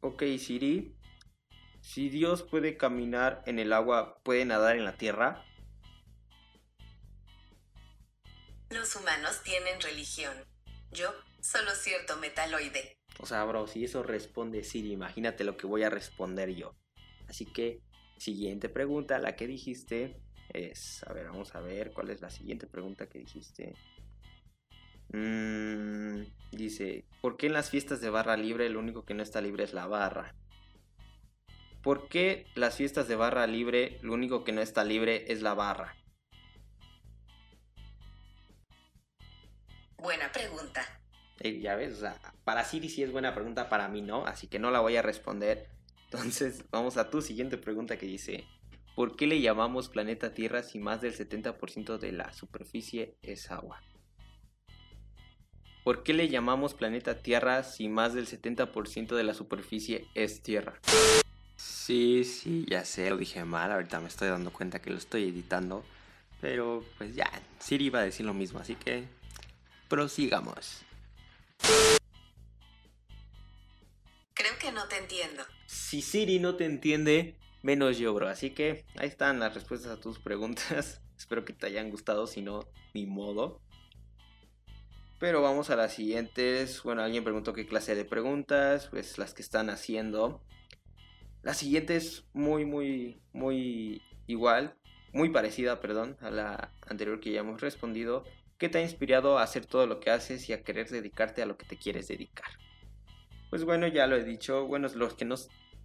Ok, 0.01 0.25
Siri, 0.39 0.95
si 1.81 2.11
Dios 2.11 2.43
puede 2.43 2.77
caminar 2.77 3.43
en 3.47 3.59
el 3.59 3.73
agua, 3.73 4.21
¿puede 4.23 4.45
nadar 4.45 4.77
en 4.77 4.85
la 4.85 4.99
tierra? 4.99 5.43
Los 8.69 8.95
humanos 8.95 9.43
tienen 9.43 9.81
religión. 9.81 10.37
Yo 10.93 11.15
solo 11.41 11.71
cierto 11.71 12.19
metaloide. 12.19 12.95
O 13.21 13.27
sea, 13.27 13.45
bro, 13.45 13.67
si 13.67 13.85
eso 13.85 14.03
responde 14.03 14.65
Siri, 14.65 14.93
imagínate 14.93 15.45
lo 15.45 15.57
que 15.57 15.67
voy 15.67 15.83
a 15.83 15.91
responder 15.91 16.51
yo. 16.55 16.75
Así 17.29 17.47
que, 17.47 17.81
siguiente 18.19 18.69
pregunta, 18.69 19.19
la 19.19 19.37
que 19.37 19.47
dijiste 19.47 20.21
es, 20.53 21.05
a 21.05 21.13
ver, 21.13 21.27
vamos 21.27 21.55
a 21.55 21.61
ver 21.61 21.93
cuál 21.93 22.11
es 22.11 22.21
la 22.21 22.31
siguiente 22.31 22.67
pregunta 22.67 23.09
que 23.09 23.21
dijiste. 23.21 23.75
Mm, 25.13 26.25
dice, 26.53 27.05
¿por 27.21 27.37
qué 27.37 27.47
en 27.47 27.53
las 27.53 27.71
fiestas 27.71 28.01
de 28.01 28.11
barra 28.11 28.37
libre 28.37 28.69
lo 28.69 28.81
único 28.81 29.05
que 29.05 29.15
no 29.15 29.23
está 29.23 29.41
libre 29.41 29.65
es 29.65 29.73
la 29.73 29.87
barra? 29.87 30.35
¿Por 31.83 32.09
qué 32.09 32.47
las 32.55 32.77
fiestas 32.77 33.09
de 33.09 33.17
barra 33.17 33.47
libre 33.47 33.99
lo 34.03 34.15
único 34.15 34.43
que 34.43 34.53
no 34.53 34.61
está 34.61 34.85
libre 34.85 35.31
es 35.31 35.43
la 35.43 35.55
barra? 35.55 35.95
Buena 39.99 40.31
pregunta. 40.33 40.94
Ya 41.53 41.77
ves, 41.77 41.93
o 41.93 42.01
sea, 42.01 42.19
para 42.45 42.65
Siri 42.65 42.89
sí 42.89 43.03
es 43.03 43.13
buena 43.13 43.35
pregunta, 43.35 43.69
para 43.69 43.89
mí 43.89 44.01
no, 44.01 44.25
así 44.27 44.47
que 44.47 44.59
no 44.59 44.71
la 44.71 44.81
voy 44.81 44.97
a 44.97 45.03
responder. 45.03 45.69
Entonces, 46.05 46.65
vamos 46.71 46.97
a 46.97 47.11
tu 47.11 47.21
siguiente 47.21 47.59
pregunta 47.59 47.99
que 47.99 48.07
dice, 48.07 48.45
¿por 48.95 49.17
qué 49.17 49.27
le 49.27 49.41
llamamos 49.41 49.89
planeta 49.89 50.33
Tierra 50.33 50.63
si 50.63 50.79
más 50.79 51.03
del 51.03 51.13
70% 51.15 51.99
de 51.99 52.13
la 52.13 52.33
superficie 52.33 53.17
es 53.23 53.51
agua? 53.51 53.83
¿Por 55.83 56.03
qué 56.03 56.15
le 56.15 56.31
llamamos 56.31 56.73
planeta 56.73 57.19
Tierra 57.19 57.63
si 57.63 57.89
más 57.89 58.15
del 58.15 58.27
70% 58.27 59.15
de 59.15 59.25
la 59.25 59.35
superficie 59.35 60.07
es 60.15 60.43
tierra? 60.43 60.81
Sí, 61.57 62.25
sí, 62.25 62.65
ya 62.69 62.87
sé, 62.87 63.11
lo 63.11 63.19
dije 63.19 63.45
mal, 63.45 63.71
ahorita 63.71 64.01
me 64.01 64.09
estoy 64.09 64.29
dando 64.29 64.51
cuenta 64.51 64.81
que 64.81 64.89
lo 64.89 64.97
estoy 64.97 65.25
editando, 65.25 65.85
pero 66.41 66.83
pues 66.97 67.15
ya, 67.15 67.31
Siri 67.59 67.87
iba 67.87 68.01
a 68.01 68.05
decir 68.05 68.25
lo 68.25 68.33
mismo, 68.33 68.61
así 68.61 68.77
que 68.77 69.05
prosigamos. 69.89 70.85
Creo 74.35 74.59
que 74.61 74.73
no 74.73 74.87
te 74.89 74.99
entiendo. 74.99 75.43
Si 75.67 76.03
Siri 76.03 76.39
no 76.39 76.57
te 76.57 76.65
entiende, 76.65 77.37
menos 77.63 77.99
yo, 77.99 78.13
bro. 78.15 78.29
Así 78.29 78.51
que 78.51 78.85
ahí 78.97 79.09
están 79.09 79.41
las 79.41 79.55
respuestas 79.55 79.93
a 79.93 80.01
tus 80.01 80.19
preguntas. 80.19 81.01
Espero 81.17 81.45
que 81.45 81.53
te 81.53 81.67
hayan 81.67 81.91
gustado, 81.91 82.27
si 82.27 82.43
no, 82.43 82.69
ni 82.93 83.07
modo. 83.07 83.61
Pero 85.21 85.41
vamos 85.41 85.71
a 85.71 85.77
las 85.77 85.95
siguientes. 85.95 86.83
Bueno, 86.83 87.03
alguien 87.03 87.25
preguntó 87.25 87.53
qué 87.53 87.67
clase 87.67 87.95
de 87.95 88.05
preguntas, 88.05 88.89
pues 88.91 89.17
las 89.19 89.33
que 89.33 89.43
están 89.43 89.71
haciendo. 89.71 90.43
La 91.43 91.55
siguiente 91.55 91.97
es 91.97 92.25
muy, 92.33 92.65
muy, 92.65 93.23
muy 93.33 94.03
igual, 94.27 94.77
muy 95.13 95.31
parecida, 95.31 95.81
perdón, 95.81 96.17
a 96.21 96.31
la 96.31 96.73
anterior 96.87 97.21
que 97.21 97.33
ya 97.33 97.41
hemos 97.41 97.61
respondido. 97.61 98.25
¿Qué 98.59 98.69
te 98.69 98.79
ha 98.79 98.83
inspirado 98.83 99.39
a 99.39 99.43
hacer 99.43 99.67
todo 99.67 99.87
lo 99.87 100.01
que 100.01 100.11
haces 100.11 100.49
y 100.49 100.53
a 100.53 100.63
querer 100.63 100.89
dedicarte 100.89 101.43
a 101.43 101.47
lo 101.47 101.57
que 101.57 101.67
te 101.67 101.77
quieres 101.77 102.09
dedicar? 102.09 102.47
Pues 103.51 103.65
bueno, 103.65 103.87
ya 103.87 104.07
lo 104.07 104.17
he 104.17 104.25
dicho. 104.25 104.67
Bueno, 104.67 104.89
los 104.95 105.15
que 105.15 105.25
no, 105.25 105.35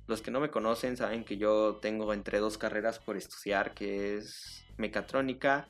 los 0.08 0.22
que 0.22 0.32
no 0.32 0.40
me 0.40 0.50
conocen 0.50 0.98
saben 0.98 1.24
que 1.24 1.38
yo 1.38 1.78
tengo 1.82 2.14
entre 2.14 2.40
dos 2.40 2.58
carreras 2.58 3.00
por 3.00 3.18
estudiar, 3.18 3.74
que 3.74 4.18
es 4.18 4.66
mecatrónica 4.78 5.68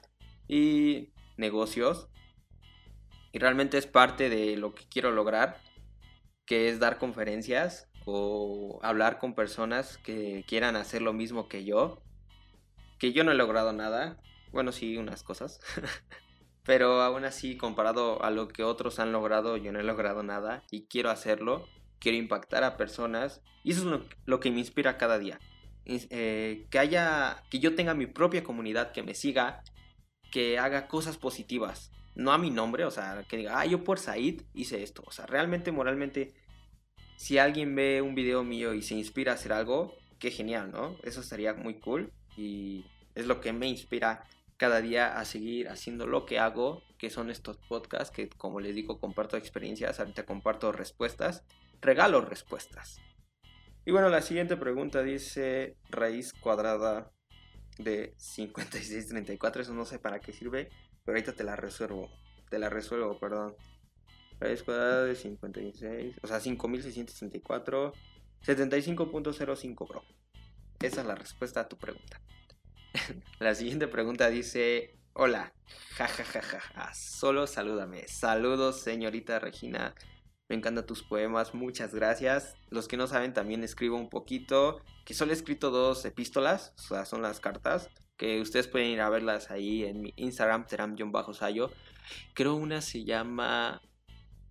y 0.47 1.09
negocios. 1.37 2.09
Y 3.31 3.39
realmente 3.39 3.77
es 3.77 3.85
parte 3.85 4.29
de 4.29 4.57
lo 4.57 4.73
que 4.73 4.87
quiero 4.89 5.11
lograr, 5.11 5.61
que 6.45 6.69
es 6.69 6.79
dar 6.79 6.97
conferencias 6.97 7.87
o 8.05 8.79
hablar 8.81 9.19
con 9.19 9.35
personas 9.35 9.97
que 9.97 10.43
quieran 10.47 10.75
hacer 10.75 11.01
lo 11.01 11.13
mismo 11.13 11.47
que 11.47 11.63
yo. 11.63 12.01
Que 12.97 13.13
yo 13.13 13.23
no 13.23 13.31
he 13.31 13.35
logrado 13.35 13.71
nada. 13.71 14.17
Bueno, 14.51 14.71
sí, 14.71 14.97
unas 14.97 15.23
cosas. 15.23 15.59
Pero 16.69 17.01
aún 17.01 17.25
así, 17.25 17.57
comparado 17.57 18.23
a 18.23 18.29
lo 18.29 18.47
que 18.47 18.63
otros 18.63 18.99
han 18.99 19.11
logrado, 19.11 19.57
yo 19.57 19.71
no 19.71 19.79
he 19.79 19.83
logrado 19.83 20.21
nada 20.21 20.61
y 20.69 20.83
quiero 20.83 21.09
hacerlo. 21.09 21.67
Quiero 21.97 22.19
impactar 22.19 22.63
a 22.63 22.77
personas 22.77 23.41
y 23.63 23.71
eso 23.71 23.95
es 23.95 24.01
lo, 24.25 24.39
que 24.39 24.51
me 24.51 24.59
inspira 24.59 24.99
cada 24.99 25.17
día. 25.17 25.39
Eh, 25.85 26.67
que 26.69 26.77
haya, 26.77 27.41
que 27.49 27.57
yo 27.57 27.73
tenga 27.73 27.95
mi 27.95 28.05
propia 28.05 28.43
comunidad 28.43 28.91
que 28.91 29.01
me 29.01 29.15
siga, 29.15 29.63
que 30.31 30.59
haga 30.59 30.87
cosas 30.87 31.17
positivas. 31.17 31.89
No 32.13 32.33
a 32.33 32.37
mi 32.37 32.51
nombre, 32.51 32.85
o 32.85 32.91
sea, 32.91 33.25
que 33.27 33.37
diga, 33.37 33.59
ah, 33.59 33.65
yo 33.65 33.83
por 33.83 33.97
Said 33.97 34.43
hice 34.53 34.83
esto. 34.83 35.01
O 35.07 35.11
sea, 35.11 35.25
realmente, 35.25 35.71
moralmente, 35.71 36.35
si 37.15 37.39
alguien 37.39 37.73
ve 37.73 38.03
un 38.03 38.13
video 38.13 38.43
mío 38.43 38.75
y 38.75 38.83
se 38.83 38.93
inspira 38.93 39.31
a 39.31 39.35
hacer 39.35 39.53
algo, 39.53 39.95
qué 40.19 40.29
genial, 40.29 40.69
¿no? 40.71 40.97
Eso 41.01 41.21
estaría 41.21 41.55
muy 41.55 41.79
cool 41.79 42.13
y 42.37 42.85
es 43.15 43.25
lo 43.25 43.41
que 43.41 43.53
me 43.53 43.67
inspira 43.67 44.23
cada 44.59 44.81
día 44.81 45.17
a 45.17 45.23
seguir 45.23 45.69
haciendo 45.69 46.05
lo 46.05 46.25
que 46.25 46.37
hago, 46.37 46.83
que 46.97 47.09
son 47.09 47.29
estos 47.29 47.57
podcasts, 47.69 48.13
que 48.13 48.27
como 48.27 48.59
les 48.59 48.75
digo, 48.75 48.99
comparto 48.99 49.37
experiencias, 49.37 50.01
ahorita 50.01 50.25
comparto 50.25 50.73
respuestas, 50.73 51.45
regalo 51.79 52.19
respuestas. 52.19 52.97
Y 53.85 53.91
bueno, 53.91 54.09
la 54.09 54.21
siguiente 54.21 54.57
pregunta 54.57 55.01
dice 55.01 55.77
raíz 55.89 56.33
cuadrada 56.33 57.09
de 57.77 58.13
5634, 58.17 59.61
eso 59.61 59.73
no 59.73 59.85
sé 59.85 59.97
para 59.97 60.19
qué 60.19 60.33
sirve, 60.33 60.69
pero 61.05 61.15
ahorita 61.15 61.31
te 61.31 61.45
la 61.45 61.55
resuelvo, 61.55 62.09
te 62.49 62.59
la 62.59 62.69
resuelvo, 62.69 63.17
perdón. 63.17 63.55
Raíz 64.41 64.63
cuadrada 64.63 65.05
de 65.05 65.15
56, 65.15 66.17
o 66.21 66.27
sea, 66.27 66.41
5634, 66.41 67.93
75.05, 68.45 69.87
bro. 69.87 70.03
Esa 70.81 70.99
es 70.99 71.07
la 71.07 71.15
respuesta 71.15 71.61
a 71.61 71.69
tu 71.69 71.77
pregunta. 71.77 72.21
La 73.39 73.55
siguiente 73.55 73.87
pregunta 73.87 74.29
dice, 74.29 74.95
hola, 75.13 75.53
jajajaja, 75.95 76.93
solo 76.93 77.47
salúdame. 77.47 78.07
Saludos, 78.07 78.81
señorita 78.81 79.39
Regina. 79.39 79.95
Me 80.47 80.55
encantan 80.55 80.85
tus 80.85 81.03
poemas, 81.03 81.53
muchas 81.53 81.93
gracias. 81.93 82.55
Los 82.69 82.87
que 82.87 82.97
no 82.97 83.05
saben, 83.05 83.33
también 83.33 83.63
escribo 83.63 83.97
un 83.97 84.09
poquito, 84.09 84.81
que 85.05 85.13
solo 85.13 85.31
he 85.31 85.35
escrito 85.35 85.69
dos 85.69 86.03
epístolas, 86.05 86.73
o 86.77 86.81
sea, 86.81 87.05
son 87.05 87.21
las 87.21 87.39
cartas, 87.39 87.89
que 88.17 88.41
ustedes 88.41 88.67
pueden 88.67 88.89
ir 88.89 89.01
a 89.01 89.09
verlas 89.09 89.51
ahí 89.51 89.83
en 89.85 90.01
mi 90.01 90.13
Instagram, 90.15 90.65
teram-sayo. 90.65 91.69
Creo 92.33 92.55
una 92.55 92.81
se 92.81 93.03
llama 93.03 93.81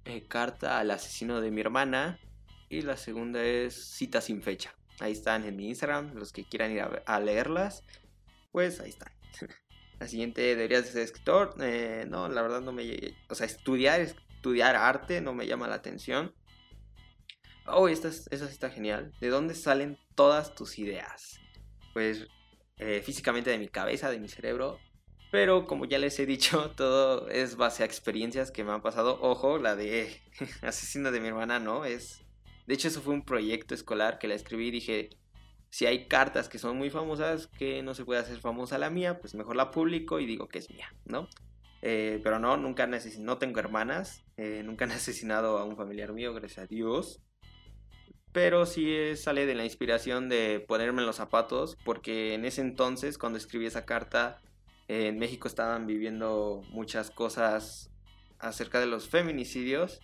eh, 0.04 0.22
Carta 0.28 0.78
al 0.78 0.92
asesino 0.92 1.40
de 1.40 1.50
mi 1.50 1.60
hermana 1.60 2.20
y 2.68 2.82
la 2.82 2.96
segunda 2.96 3.42
es 3.42 3.74
Cita 3.74 4.20
sin 4.20 4.42
fecha. 4.42 4.74
Ahí 5.00 5.12
están 5.12 5.44
en 5.44 5.56
mi 5.56 5.68
Instagram, 5.68 6.14
los 6.14 6.32
que 6.32 6.44
quieran 6.44 6.70
ir 6.70 6.82
a 7.04 7.20
leerlas 7.20 7.82
pues 8.52 8.80
ahí 8.80 8.90
está. 8.90 9.12
La 9.98 10.06
siguiente, 10.06 10.42
¿deberías 10.42 10.86
ser 10.86 11.02
escritor? 11.02 11.54
Eh, 11.60 12.06
no, 12.08 12.28
la 12.28 12.42
verdad 12.42 12.60
no 12.60 12.72
me... 12.72 13.16
O 13.28 13.34
sea, 13.34 13.46
estudiar, 13.46 14.00
estudiar 14.00 14.76
arte 14.76 15.20
no 15.20 15.34
me 15.34 15.46
llama 15.46 15.66
la 15.66 15.74
atención. 15.74 16.34
Oh, 17.66 17.88
esta, 17.88 18.12
sí 18.12 18.28
está 18.30 18.70
genial. 18.70 19.12
¿De 19.20 19.28
dónde 19.28 19.54
salen 19.54 19.98
todas 20.14 20.54
tus 20.54 20.78
ideas? 20.78 21.40
Pues 21.92 22.26
eh, 22.78 23.02
físicamente 23.04 23.50
de 23.50 23.58
mi 23.58 23.68
cabeza, 23.68 24.10
de 24.10 24.20
mi 24.20 24.28
cerebro. 24.28 24.78
Pero 25.30 25.66
como 25.66 25.84
ya 25.84 25.98
les 25.98 26.18
he 26.18 26.26
dicho, 26.26 26.70
todo 26.76 27.28
es 27.28 27.56
base 27.56 27.82
a 27.82 27.86
experiencias 27.86 28.50
que 28.50 28.64
me 28.64 28.72
han 28.72 28.82
pasado. 28.82 29.18
Ojo, 29.20 29.58
la 29.58 29.74
de 29.76 30.22
asesino 30.62 31.10
de 31.10 31.20
mi 31.20 31.28
hermana 31.28 31.58
no, 31.58 31.84
es... 31.84 32.24
De 32.66 32.74
hecho, 32.74 32.88
eso 32.88 33.00
fue 33.00 33.14
un 33.14 33.24
proyecto 33.24 33.74
escolar 33.74 34.18
que 34.18 34.28
la 34.28 34.34
escribí 34.34 34.68
y 34.68 34.72
dije, 34.72 35.10
si 35.70 35.86
hay 35.86 36.06
cartas 36.06 36.48
que 36.48 36.58
son 36.58 36.76
muy 36.76 36.90
famosas 36.90 37.46
que 37.46 37.82
no 37.82 37.94
se 37.94 38.04
puede 38.04 38.20
hacer 38.20 38.38
famosa 38.38 38.78
la 38.78 38.90
mía, 38.90 39.18
pues 39.20 39.34
mejor 39.34 39.56
la 39.56 39.70
publico 39.70 40.20
y 40.20 40.26
digo 40.26 40.48
que 40.48 40.58
es 40.58 40.70
mía, 40.70 40.92
¿no? 41.04 41.28
Eh, 41.82 42.20
pero 42.24 42.38
no, 42.38 42.56
nunca 42.56 42.86
no 42.86 43.38
tengo 43.38 43.60
hermanas, 43.60 44.24
eh, 44.36 44.62
nunca 44.64 44.84
han 44.84 44.90
asesinado 44.92 45.58
a 45.58 45.64
un 45.64 45.76
familiar 45.76 46.12
mío, 46.12 46.34
gracias 46.34 46.64
a 46.64 46.66
Dios. 46.66 47.20
pero 48.32 48.66
sí 48.66 49.16
sale 49.16 49.46
de 49.46 49.54
la 49.54 49.64
inspiración 49.64 50.28
de 50.28 50.64
ponerme 50.66 51.00
en 51.00 51.06
los 51.06 51.16
zapatos, 51.16 51.76
porque 51.84 52.34
en 52.34 52.44
ese 52.44 52.60
entonces, 52.60 53.18
cuando 53.18 53.38
escribí 53.38 53.66
esa 53.66 53.84
carta, 53.84 54.40
en 54.86 55.18
México 55.18 55.48
estaban 55.48 55.86
viviendo 55.86 56.62
muchas 56.70 57.10
cosas 57.10 57.90
acerca 58.38 58.80
de 58.80 58.86
los 58.86 59.08
feminicidios 59.08 60.00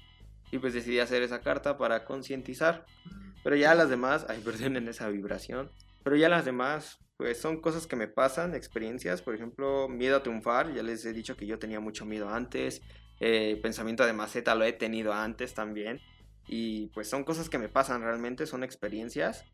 y 0.50 0.58
pues 0.58 0.74
decidí 0.74 0.98
hacer 0.98 1.22
esa 1.22 1.40
carta 1.40 1.78
para 1.78 2.04
concientizar. 2.04 2.84
Pero 3.44 3.54
ya 3.54 3.74
las 3.76 3.88
demás, 3.88 4.26
ay, 4.28 4.42
en 4.60 4.88
esa 4.88 5.08
vibración, 5.08 5.70
pero 6.02 6.16
ya 6.16 6.28
las 6.28 6.44
demás, 6.44 6.98
pues 7.16 7.40
son 7.40 7.60
cosas 7.60 7.86
que 7.86 7.94
me 7.94 8.08
pasan, 8.08 8.54
experiencias, 8.54 9.22
por 9.22 9.36
ejemplo, 9.36 9.88
miedo 9.88 10.16
a 10.16 10.22
triunfar, 10.24 10.74
ya 10.74 10.82
les 10.82 11.04
he 11.04 11.12
dicho 11.12 11.36
que 11.36 11.46
yo 11.46 11.60
tenía 11.60 11.78
mucho 11.78 12.04
miedo 12.04 12.28
antes, 12.28 12.82
eh, 13.20 13.60
pensamiento 13.62 14.04
de 14.04 14.12
maceta 14.12 14.56
lo 14.56 14.64
he 14.64 14.72
tenido 14.72 15.12
antes 15.12 15.54
también, 15.54 16.00
y 16.48 16.88
pues 16.88 17.08
son 17.08 17.22
cosas 17.22 17.48
que 17.48 17.58
me 17.58 17.68
pasan 17.68 18.02
realmente, 18.02 18.46
son 18.46 18.64
experiencias 18.64 19.44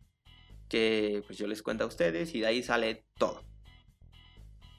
que 0.68 1.22
pues 1.26 1.36
yo 1.36 1.46
les 1.46 1.62
cuento 1.62 1.84
a 1.84 1.88
ustedes 1.88 2.34
y 2.34 2.40
de 2.40 2.46
ahí 2.46 2.62
sale 2.62 3.04
todo. 3.18 3.44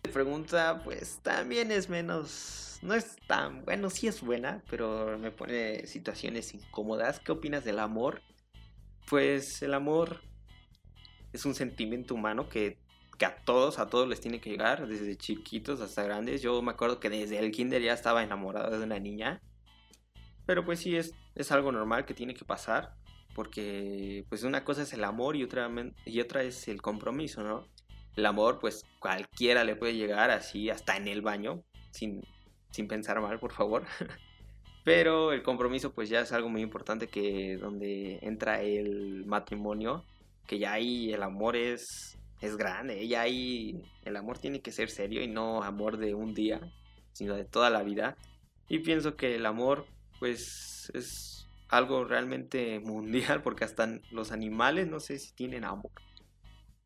La 0.04 0.12
pregunta 0.12 0.82
pues 0.84 1.19
también 1.21 1.71
es 1.71 1.89
menos, 1.89 2.80
no 2.82 2.95
es 2.95 3.17
tan, 3.28 3.63
bueno, 3.65 3.89
sí 3.89 4.08
es 4.08 4.21
buena, 4.21 4.63
pero 4.69 5.17
me 5.19 5.32
pone 5.32 5.86
situaciones 5.86 6.54
incómodas. 6.54 7.19
¿Qué 7.19 7.34
opinas 7.34 7.63
del 7.65 7.80
amor? 7.80 8.21
Pues 9.08 9.62
el 9.62 9.74
amor 9.74 10.22
es 11.34 11.46
un 11.46 11.56
sentimiento 11.56 12.14
humano 12.14 12.50
que, 12.50 12.78
que 13.18 13.26
a 13.26 13.36
todos, 13.44 13.80
a 13.80 13.88
todos 13.88 14.08
les 14.08 14.22
tiene 14.22 14.40
que 14.40 14.50
llegar, 14.50 14.88
desde 14.88 15.18
chiquitos 15.18 15.82
hasta 15.82 16.04
grandes. 16.04 16.42
Yo 16.42 16.62
me 16.62 16.72
acuerdo 16.72 17.00
que 17.00 17.10
desde 17.10 17.40
el 17.40 17.52
kinder 17.52 17.82
ya 17.82 17.94
estaba 17.94 18.24
enamorado 18.24 18.78
de 18.78 18.84
una 18.84 19.00
niña. 19.00 19.42
Pero 20.46 20.66
pues 20.66 20.80
sí, 20.80 20.96
es, 20.96 21.14
es 21.36 21.52
algo 21.52 21.72
normal 21.72 22.06
que 22.06 22.14
tiene 22.14 22.34
que 22.34 22.46
pasar. 22.46 22.96
Porque 23.34 24.26
pues 24.28 24.44
una 24.44 24.66
cosa 24.66 24.82
es 24.82 24.92
el 24.94 25.04
amor 25.04 25.36
y 25.38 25.44
otra, 25.44 25.70
y 26.06 26.20
otra 26.20 26.44
es 26.44 26.68
el 26.68 26.82
compromiso, 26.82 27.44
¿no? 27.44 27.66
El 28.18 28.26
amor 28.26 28.60
pues 28.60 28.84
cualquiera 29.00 29.64
le 29.64 29.78
puede 29.78 29.96
llegar 29.96 30.32
así 30.32 30.70
hasta 30.70 30.98
en 30.98 31.08
el 31.08 31.22
baño, 31.22 31.64
sin, 31.92 32.22
sin 32.72 32.90
pensar 32.90 33.22
mal, 33.22 33.40
por 33.40 33.54
favor. 33.54 33.86
Pero 34.84 35.32
el 35.32 35.44
compromiso 35.44 35.94
pues 35.94 36.10
ya 36.10 36.22
es 36.22 36.32
algo 36.32 36.50
muy 36.50 36.62
importante 36.62 37.08
que 37.08 37.58
donde 37.58 38.20
entra 38.22 38.62
el 38.62 39.26
matrimonio 39.26 40.04
que 40.52 40.60
ya 40.60 40.74
ahí 40.74 41.13
el 41.13 41.24
amor 41.24 41.56
es, 41.56 42.17
es 42.41 42.58
grande, 42.58 43.08
ya 43.08 43.22
ahí 43.22 43.82
el 44.04 44.17
amor 44.17 44.38
tiene 44.38 44.60
que 44.60 44.74
ser 44.74 44.89
serio 44.89 45.24
y 45.24 45.28
no 45.28 45.63
amor 45.63 45.96
de 45.96 46.13
un 46.13 46.34
día, 46.34 46.60
sino 47.13 47.36
de 47.36 47.46
toda 47.46 47.70
la 47.70 47.84
vida. 47.84 48.17
Y 48.67 48.80
pienso 48.80 49.15
que 49.15 49.36
el 49.36 49.46
amor, 49.46 49.86
pues, 50.20 50.91
es 50.94 51.48
algo 51.70 52.04
realmente 52.04 52.80
mundial, 52.84 53.41
porque 53.44 53.63
hasta 53.63 54.00
los 54.12 54.34
animales 54.34 54.89
no 54.89 55.00
sé 55.00 55.20
si 55.20 55.34
tienen 55.34 55.63
amor. 55.63 55.91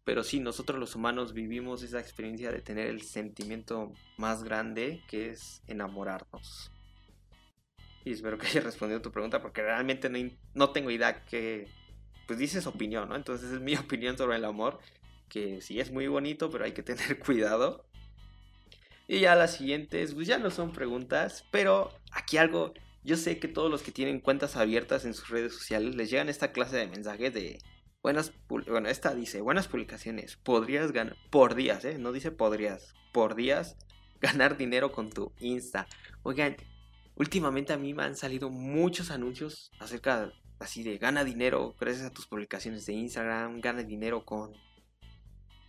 Pero 0.04 0.22
sí, 0.22 0.40
nosotros 0.40 0.80
los 0.80 0.96
humanos 0.96 1.34
vivimos 1.34 1.82
esa 1.82 2.00
experiencia 2.00 2.52
de 2.52 2.62
tener 2.62 2.86
el 2.86 3.02
sentimiento 3.02 3.92
más 4.18 4.44
grande 4.44 5.02
que 5.10 5.32
es 5.32 5.64
enamorarnos. 5.66 6.72
Y 8.06 8.14
espero 8.14 8.38
que 8.38 8.48
haya 8.48 8.62
respondido 8.62 9.02
tu 9.02 9.12
pregunta 9.12 9.42
porque 9.42 9.62
realmente 9.62 10.10
no, 10.10 10.20
no 10.54 10.70
tengo 10.70 10.92
idea 10.92 11.26
que 11.26 11.68
pues 12.28 12.40
dices 12.40 12.66
opinión, 12.68 13.10
¿no? 13.10 13.16
Entonces 13.16 13.52
es 13.52 13.60
mi 13.60 13.76
opinión 13.76 14.18
sobre 14.18 14.38
el 14.38 14.46
amor, 14.46 14.80
que 15.28 15.62
sí 15.62 15.80
es 15.80 15.92
muy 15.92 16.08
bonito, 16.08 16.50
pero 16.50 16.64
hay 16.64 16.72
que 16.72 16.84
tener 16.84 17.20
cuidado. 17.26 17.86
Y 19.08 19.20
ya 19.20 19.36
las 19.36 19.58
siguientes, 19.58 20.14
pues 20.14 20.28
ya 20.28 20.38
no 20.38 20.50
son 20.50 20.72
preguntas, 20.72 21.46
pero 21.52 21.92
aquí 22.12 22.38
algo, 22.38 22.74
yo 23.04 23.18
sé 23.18 23.38
que 23.38 23.48
todos 23.48 23.70
los 23.70 23.84
que 23.84 23.92
tienen 23.92 24.20
cuentas 24.20 24.56
abiertas 24.56 25.06
en 25.06 25.14
sus 25.14 25.30
redes 25.30 25.54
sociales 25.54 25.96
les 25.96 26.10
llegan 26.10 26.30
esta 26.30 26.52
clase 26.52 26.78
de 26.78 26.88
mensajes 26.88 27.32
de 27.32 27.60
buenas, 28.02 28.34
bueno, 28.48 28.90
esta 28.90 29.14
dice, 29.14 29.42
buenas 29.42 29.68
publicaciones, 29.68 30.38
podrías 30.38 30.92
ganar, 30.92 31.16
por 31.30 31.54
días, 31.54 31.86
¿eh? 31.86 32.00
No 32.00 32.12
dice 32.12 32.32
podrías, 32.32 32.96
por 33.12 33.36
días 33.36 33.78
ganar 34.22 34.58
dinero 34.58 34.92
con 34.92 35.12
tu 35.12 35.32
Insta. 35.40 35.88
Oigan, 36.24 36.58
últimamente 37.16 37.74
a 37.74 37.78
mí 37.78 37.94
me 37.94 38.04
han 38.04 38.16
salido 38.16 38.50
muchos 38.50 39.12
anuncios 39.12 39.72
acerca 39.80 40.32
así 40.60 40.84
de 40.84 40.98
gana 40.98 41.24
dinero 41.24 41.76
gracias 41.80 42.06
a 42.06 42.14
tus 42.14 42.28
publicaciones 42.28 42.86
de 42.86 42.94
Instagram, 42.94 43.60
gana 43.62 43.84
dinero 43.84 44.26
con 44.26 44.54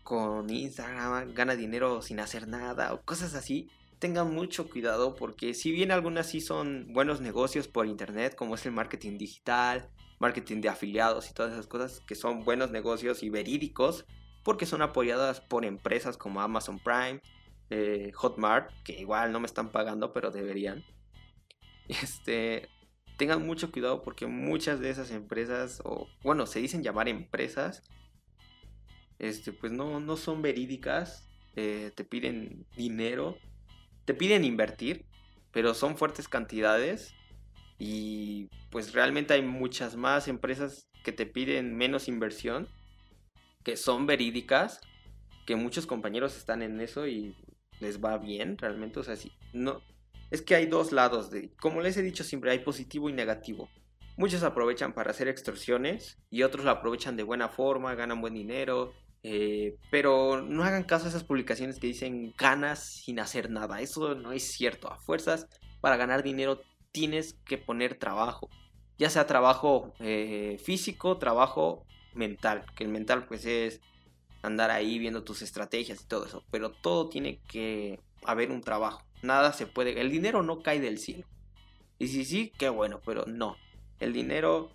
con 0.07 0.49
Instagram, 0.49 1.35
gana 1.35 1.57
dinero 1.57 2.01
sin 2.01 2.21
hacer 2.21 2.47
nada 2.47 2.95
o 2.95 3.03
cosas 3.03 3.35
así. 3.35 3.69
Tengan 3.99 4.33
mucho 4.33 4.71
cuidado 4.71 5.17
porque 5.17 5.53
si 5.53 5.73
bien 5.73 5.91
algunas 5.91 6.29
sí 6.29 6.41
son 6.41 6.93
buenos 6.93 7.21
negocios 7.21 7.67
por 7.67 7.87
internet, 7.87 8.37
como 8.37 8.55
es 8.55 8.65
el 8.67 8.73
marketing 8.73 9.19
digital, 9.19 9.91
marketing 10.21 10.61
de 10.61 10.69
afiliados 10.69 11.29
y 11.29 11.35
todas 11.35 11.53
esas 11.53 11.67
cosas 11.67 12.01
que 12.01 12.15
son 12.15 12.45
buenos 12.45 12.71
negocios 12.71 13.23
y 13.25 13.31
verídicos, 13.31 14.05
porque 14.45 14.65
son 14.65 14.81
apoyadas 14.81 15.41
por 15.41 15.65
empresas 15.65 16.17
como 16.17 16.41
Amazon 16.41 16.79
Prime, 16.79 17.21
eh, 17.71 18.13
Hotmart, 18.15 18.71
que 18.85 18.93
igual 18.93 19.33
no 19.33 19.41
me 19.41 19.47
están 19.47 19.73
pagando, 19.73 20.13
pero 20.13 20.31
deberían. 20.31 20.85
Este, 22.03 22.69
tengan 23.17 23.47
mucho 23.47 23.71
cuidado 23.71 24.03
porque 24.03 24.27
muchas 24.27 24.81
de 24.81 24.91
esas 24.91 25.11
empresas, 25.11 25.81
o 25.85 26.09
bueno, 26.23 26.47
se 26.47 26.61
dicen 26.61 26.83
llamar 26.83 27.09
empresas, 27.09 27.83
este, 29.19 29.53
pues 29.53 29.73
no, 29.73 30.01
no 30.01 30.17
son 30.17 30.43
verídicas, 30.43 31.29
eh, 31.55 31.93
te 31.95 32.05
piden 32.05 32.67
dinero, 32.77 33.39
te 34.05 34.15
piden 34.15 34.45
invertir, 34.45 35.07
pero 35.53 35.75
son 35.75 35.97
fuertes 35.97 36.29
cantidades 36.29 37.15
y 37.79 38.51
pues 38.71 38.93
realmente 38.93 39.35
hay 39.35 39.43
muchas 39.43 39.97
más 39.97 40.29
empresas 40.29 40.89
que 41.03 41.13
te 41.13 41.25
piden 41.25 41.77
menos 41.77 42.09
inversión, 42.09 42.69
que 43.65 43.77
son 43.77 44.07
verídicas, 44.07 44.81
que 45.47 45.57
muchos 45.57 45.87
compañeros 45.87 46.37
están 46.37 46.63
en 46.63 46.81
eso 46.81 47.07
y 47.07 47.35
les 47.81 48.03
va 48.05 48.19
bien 48.19 48.59
realmente, 48.59 49.01
o 49.01 49.03
sea, 49.03 49.17
si 49.17 49.33
no, 49.53 49.83
es 50.31 50.43
que 50.43 50.55
hay 50.55 50.67
dos 50.67 50.93
lados 50.93 51.31
de, 51.31 51.53
como 51.61 51.81
les 51.81 51.97
he 51.97 52.03
dicho 52.03 52.25
siempre, 52.25 52.51
hay 52.51 52.61
positivo 52.61 53.09
y 53.09 53.13
negativo. 53.13 53.69
Muchos 54.17 54.43
aprovechan 54.43 54.95
para 54.95 55.11
hacer 55.11 55.29
extorsiones 55.29 56.19
y 56.31 56.43
otros 56.43 56.65
lo 56.65 56.71
aprovechan 56.71 57.17
de 57.17 57.23
buena 57.23 57.49
forma, 57.49 57.95
ganan 57.95 58.21
buen 58.21 58.35
dinero, 58.35 58.95
eh, 59.23 59.77
pero 59.91 60.41
no 60.43 60.63
hagan 60.63 60.85
caso 60.85 61.07
a 61.07 61.09
esas 61.09 61.25
publicaciones 61.25 61.79
que 61.79 61.89
dicen 61.89 62.33
ganas 62.39 62.83
sin 62.83 63.19
hacer 63.19 63.51
nada. 63.51 63.81
Eso 63.81 64.15
no 64.15 64.33
es 64.33 64.45
cierto. 64.53 64.91
A 64.91 64.99
fuerzas, 64.99 65.49
para 65.81 65.97
ganar 65.97 66.23
dinero 66.23 66.61
tienes 66.93 67.35
que 67.45 67.59
poner 67.59 67.99
trabajo. 67.99 68.49
Ya 68.99 69.11
sea 69.11 69.27
trabajo 69.27 69.93
eh, 69.99 70.59
físico, 70.63 71.19
trabajo 71.19 71.85
mental. 72.15 72.65
Que 72.77 72.85
el 72.85 72.91
mental 72.91 73.27
pues 73.27 73.45
es 73.45 73.81
andar 74.43 74.71
ahí 74.71 74.99
viendo 74.99 75.25
tus 75.25 75.43
estrategias 75.43 76.03
y 76.03 76.07
todo 76.07 76.25
eso. 76.25 76.45
Pero 76.51 76.71
todo 76.71 77.09
tiene 77.09 77.41
que 77.49 78.01
haber 78.25 78.51
un 78.51 78.63
trabajo. 78.63 79.06
Nada 79.27 79.53
se 79.53 79.67
puede, 79.67 80.01
el 80.01 80.11
dinero 80.11 80.43
no 80.43 80.63
cae 80.63 80.81
del 80.81 80.99
cielo. 80.99 81.27
Y 81.99 82.09
si 82.09 82.25
sí, 82.25 82.53
qué 82.59 82.69
bueno, 82.69 83.01
pero 83.05 83.25
no. 83.27 83.57
El 84.01 84.13
dinero 84.13 84.71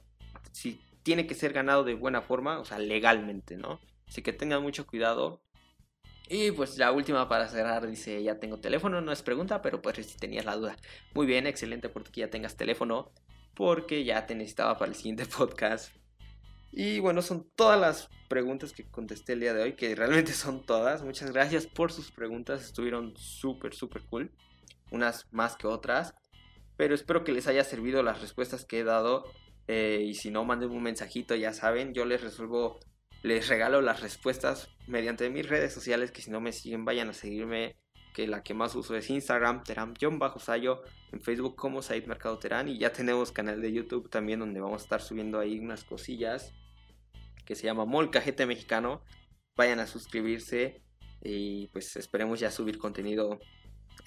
si 0.52 0.80
tiene 1.04 1.28
que 1.28 1.36
ser 1.36 1.54
ganado 1.54 1.84
de 1.84 1.96
buena 1.96 2.22
forma, 2.22 2.60
o 2.60 2.66
sea, 2.66 2.80
legalmente, 2.80 3.58
¿no? 3.58 3.80
Así 4.08 4.22
que 4.22 4.34
tengan 4.34 4.62
mucho 4.62 4.86
cuidado. 4.86 5.42
Y 6.28 6.52
pues 6.52 6.78
la 6.78 6.92
última 6.92 7.28
para 7.28 7.48
cerrar 7.48 7.88
dice, 7.88 8.22
ya 8.24 8.40
tengo 8.40 8.60
teléfono, 8.60 9.02
no 9.02 9.12
es 9.12 9.22
pregunta, 9.22 9.62
pero 9.62 9.82
pues 9.82 10.06
si 10.06 10.18
tenías 10.18 10.46
la 10.46 10.56
duda. 10.56 10.78
Muy 11.14 11.26
bien, 11.26 11.48
excelente 11.48 11.90
porque 11.90 12.22
ya 12.22 12.30
tengas 12.30 12.56
teléfono, 12.56 13.12
porque 13.56 14.04
ya 14.04 14.26
te 14.26 14.36
necesitaba 14.36 14.78
para 14.78 14.92
el 14.92 14.96
siguiente 14.96 15.26
podcast. 15.38 15.94
Y 16.72 17.00
bueno, 17.00 17.22
son 17.22 17.50
todas 17.56 17.80
las 17.80 18.10
preguntas 18.30 18.72
que 18.72 18.90
contesté 18.90 19.34
el 19.34 19.42
día 19.42 19.54
de 19.54 19.64
hoy, 19.64 19.74
que 19.74 19.94
realmente 19.94 20.32
son 20.34 20.66
todas. 20.66 21.04
Muchas 21.04 21.32
gracias 21.32 21.68
por 21.68 21.92
sus 21.92 22.12
preguntas, 22.12 22.64
estuvieron 22.64 23.16
súper, 23.18 23.74
súper 23.74 24.04
cool. 24.04 24.32
Unas 24.90 25.28
más 25.32 25.56
que 25.58 25.68
otras. 25.68 26.16
Pero 26.78 26.96
espero 26.96 27.24
que 27.24 27.34
les 27.34 27.48
haya 27.48 27.64
servido 27.64 28.04
las 28.04 28.22
respuestas 28.22 28.66
que 28.66 28.80
he 28.80 28.84
dado. 28.84 29.26
Eh, 29.68 30.04
y 30.06 30.16
si 30.16 30.32
no, 30.32 30.46
manden 30.46 30.72
un 30.72 30.82
mensajito, 30.82 31.36
ya 31.36 31.54
saben, 31.54 31.94
yo 31.94 32.06
les 32.06 32.22
resuelvo, 32.22 32.80
les 33.22 33.48
regalo 33.48 33.82
las 33.82 34.02
respuestas 34.02 34.70
mediante 34.88 35.30
mis 35.30 35.48
redes 35.48 35.74
sociales, 35.74 36.12
que 36.12 36.22
si 36.22 36.32
no 36.32 36.42
me 36.42 36.52
siguen, 36.52 36.86
vayan 36.86 37.10
a 37.10 37.14
seguirme 37.14 37.78
que 38.14 38.28
la 38.28 38.44
que 38.44 38.54
más 38.54 38.76
uso 38.76 38.96
es 38.96 39.10
Instagram, 39.10 39.64
Teram-Sayo, 39.64 40.82
en 41.12 41.22
Facebook 41.22 41.56
como 41.56 41.82
Said 41.82 42.06
Mercado 42.08 42.40
Terán 42.40 42.68
y 42.68 42.78
ya 42.78 42.92
tenemos 42.92 43.32
canal 43.32 43.62
de 43.62 43.72
YouTube 43.72 44.10
también 44.10 44.40
donde 44.40 44.60
vamos 44.60 44.82
a 44.82 44.84
estar 44.84 45.02
subiendo 45.02 45.40
ahí 45.40 45.60
unas 45.60 45.84
cosillas 45.84 46.54
que 47.45 47.56
se 47.56 47.63
llama 47.63 47.86
Molcajete 47.86 48.45
Mexicano. 48.45 49.01
Vayan 49.56 49.80
a 49.80 49.88
suscribirse 49.88 50.82
y 51.23 51.67
pues 51.67 51.95
esperemos 51.95 52.39
ya 52.39 52.51
subir 52.51 52.77
contenido 52.77 53.39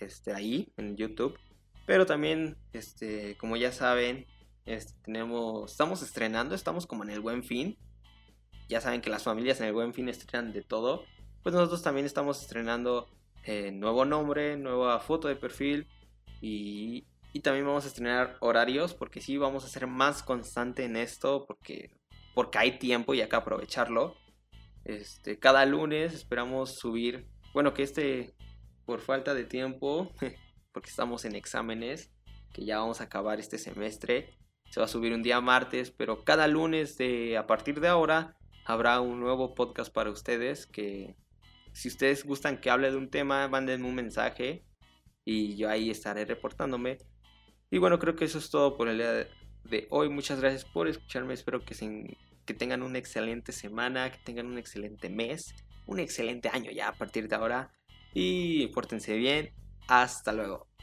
este, 0.00 0.32
ahí 0.32 0.72
en 0.76 0.96
YouTube. 0.96 1.38
Pero 1.86 2.06
también, 2.06 2.56
este, 2.72 3.36
como 3.36 3.56
ya 3.56 3.72
saben, 3.72 4.26
este, 4.64 4.94
tenemos, 5.02 5.70
estamos 5.70 6.02
estrenando, 6.02 6.54
estamos 6.54 6.86
como 6.86 7.04
en 7.04 7.10
el 7.10 7.20
Buen 7.20 7.44
Fin. 7.44 7.78
Ya 8.68 8.80
saben 8.80 9.02
que 9.02 9.10
las 9.10 9.22
familias 9.22 9.60
en 9.60 9.66
el 9.66 9.74
Buen 9.74 9.92
Fin 9.92 10.08
estrenan 10.08 10.52
de 10.52 10.62
todo. 10.62 11.04
Pues 11.42 11.54
nosotros 11.54 11.82
también 11.82 12.06
estamos 12.06 12.40
estrenando 12.40 13.06
eh, 13.44 13.70
nuevo 13.70 14.06
nombre, 14.06 14.56
nueva 14.56 14.98
foto 15.00 15.28
de 15.28 15.36
perfil 15.36 15.86
y, 16.40 17.06
y, 17.34 17.40
también 17.40 17.66
vamos 17.66 17.84
a 17.84 17.88
estrenar 17.88 18.38
horarios 18.40 18.94
porque 18.94 19.20
sí 19.20 19.36
vamos 19.36 19.66
a 19.66 19.68
ser 19.68 19.86
más 19.86 20.22
constante 20.22 20.84
en 20.84 20.96
esto 20.96 21.44
porque 21.46 21.90
porque 22.34 22.58
hay 22.58 22.78
tiempo 22.78 23.14
y 23.14 23.20
hay 23.20 23.28
que 23.28 23.36
aprovecharlo. 23.36 24.16
Este, 24.84 25.38
cada 25.38 25.64
lunes 25.64 26.12
esperamos 26.12 26.76
subir, 26.76 27.28
bueno, 27.52 27.72
que 27.72 27.82
este, 27.82 28.34
por 28.84 29.00
falta 29.00 29.34
de 29.34 29.44
tiempo, 29.44 30.12
porque 30.72 30.90
estamos 30.90 31.24
en 31.24 31.36
exámenes, 31.36 32.12
que 32.52 32.64
ya 32.64 32.78
vamos 32.78 33.00
a 33.00 33.04
acabar 33.04 33.40
este 33.40 33.58
semestre, 33.58 34.36
se 34.70 34.80
va 34.80 34.86
a 34.86 34.88
subir 34.88 35.12
un 35.12 35.22
día 35.22 35.40
martes, 35.40 35.90
pero 35.90 36.24
cada 36.24 36.48
lunes 36.48 36.96
de 36.98 37.36
a 37.38 37.46
partir 37.46 37.80
de 37.80 37.88
ahora 37.88 38.36
habrá 38.64 39.00
un 39.00 39.20
nuevo 39.20 39.54
podcast 39.54 39.92
para 39.92 40.10
ustedes 40.10 40.66
que 40.66 41.16
si 41.72 41.88
ustedes 41.88 42.24
gustan 42.24 42.60
que 42.60 42.70
hable 42.70 42.90
de 42.90 42.96
un 42.96 43.10
tema, 43.10 43.46
mándenme 43.48 43.86
un 43.86 43.94
mensaje 43.94 44.64
y 45.24 45.56
yo 45.56 45.68
ahí 45.68 45.90
estaré 45.90 46.24
reportándome. 46.24 46.98
Y 47.70 47.78
bueno, 47.78 47.98
creo 47.98 48.14
que 48.14 48.24
eso 48.24 48.38
es 48.38 48.50
todo 48.50 48.76
por 48.76 48.88
el 48.88 48.98
día 48.98 49.28
de 49.64 49.86
hoy. 49.90 50.08
Muchas 50.08 50.40
gracias 50.40 50.64
por 50.64 50.88
escucharme. 50.88 51.34
Espero 51.34 51.64
que, 51.64 51.74
tengan 52.54 52.82
una 52.82 52.98
excelente 52.98 53.52
semana, 53.52 54.10
que 54.10 54.18
tengan 54.18 54.46
un 54.46 54.58
excelente 54.58 55.08
mes, 55.08 55.54
un 55.86 55.98
excelente 55.98 56.48
año 56.48 56.70
ya 56.70 56.88
a 56.88 56.94
partir 56.94 57.28
de 57.28 57.36
ahora. 57.36 57.70
Y 58.12 58.68
pórtense 58.68 59.16
bien. 59.16 59.52
Hasta 59.88 60.32
luego. 60.32 60.73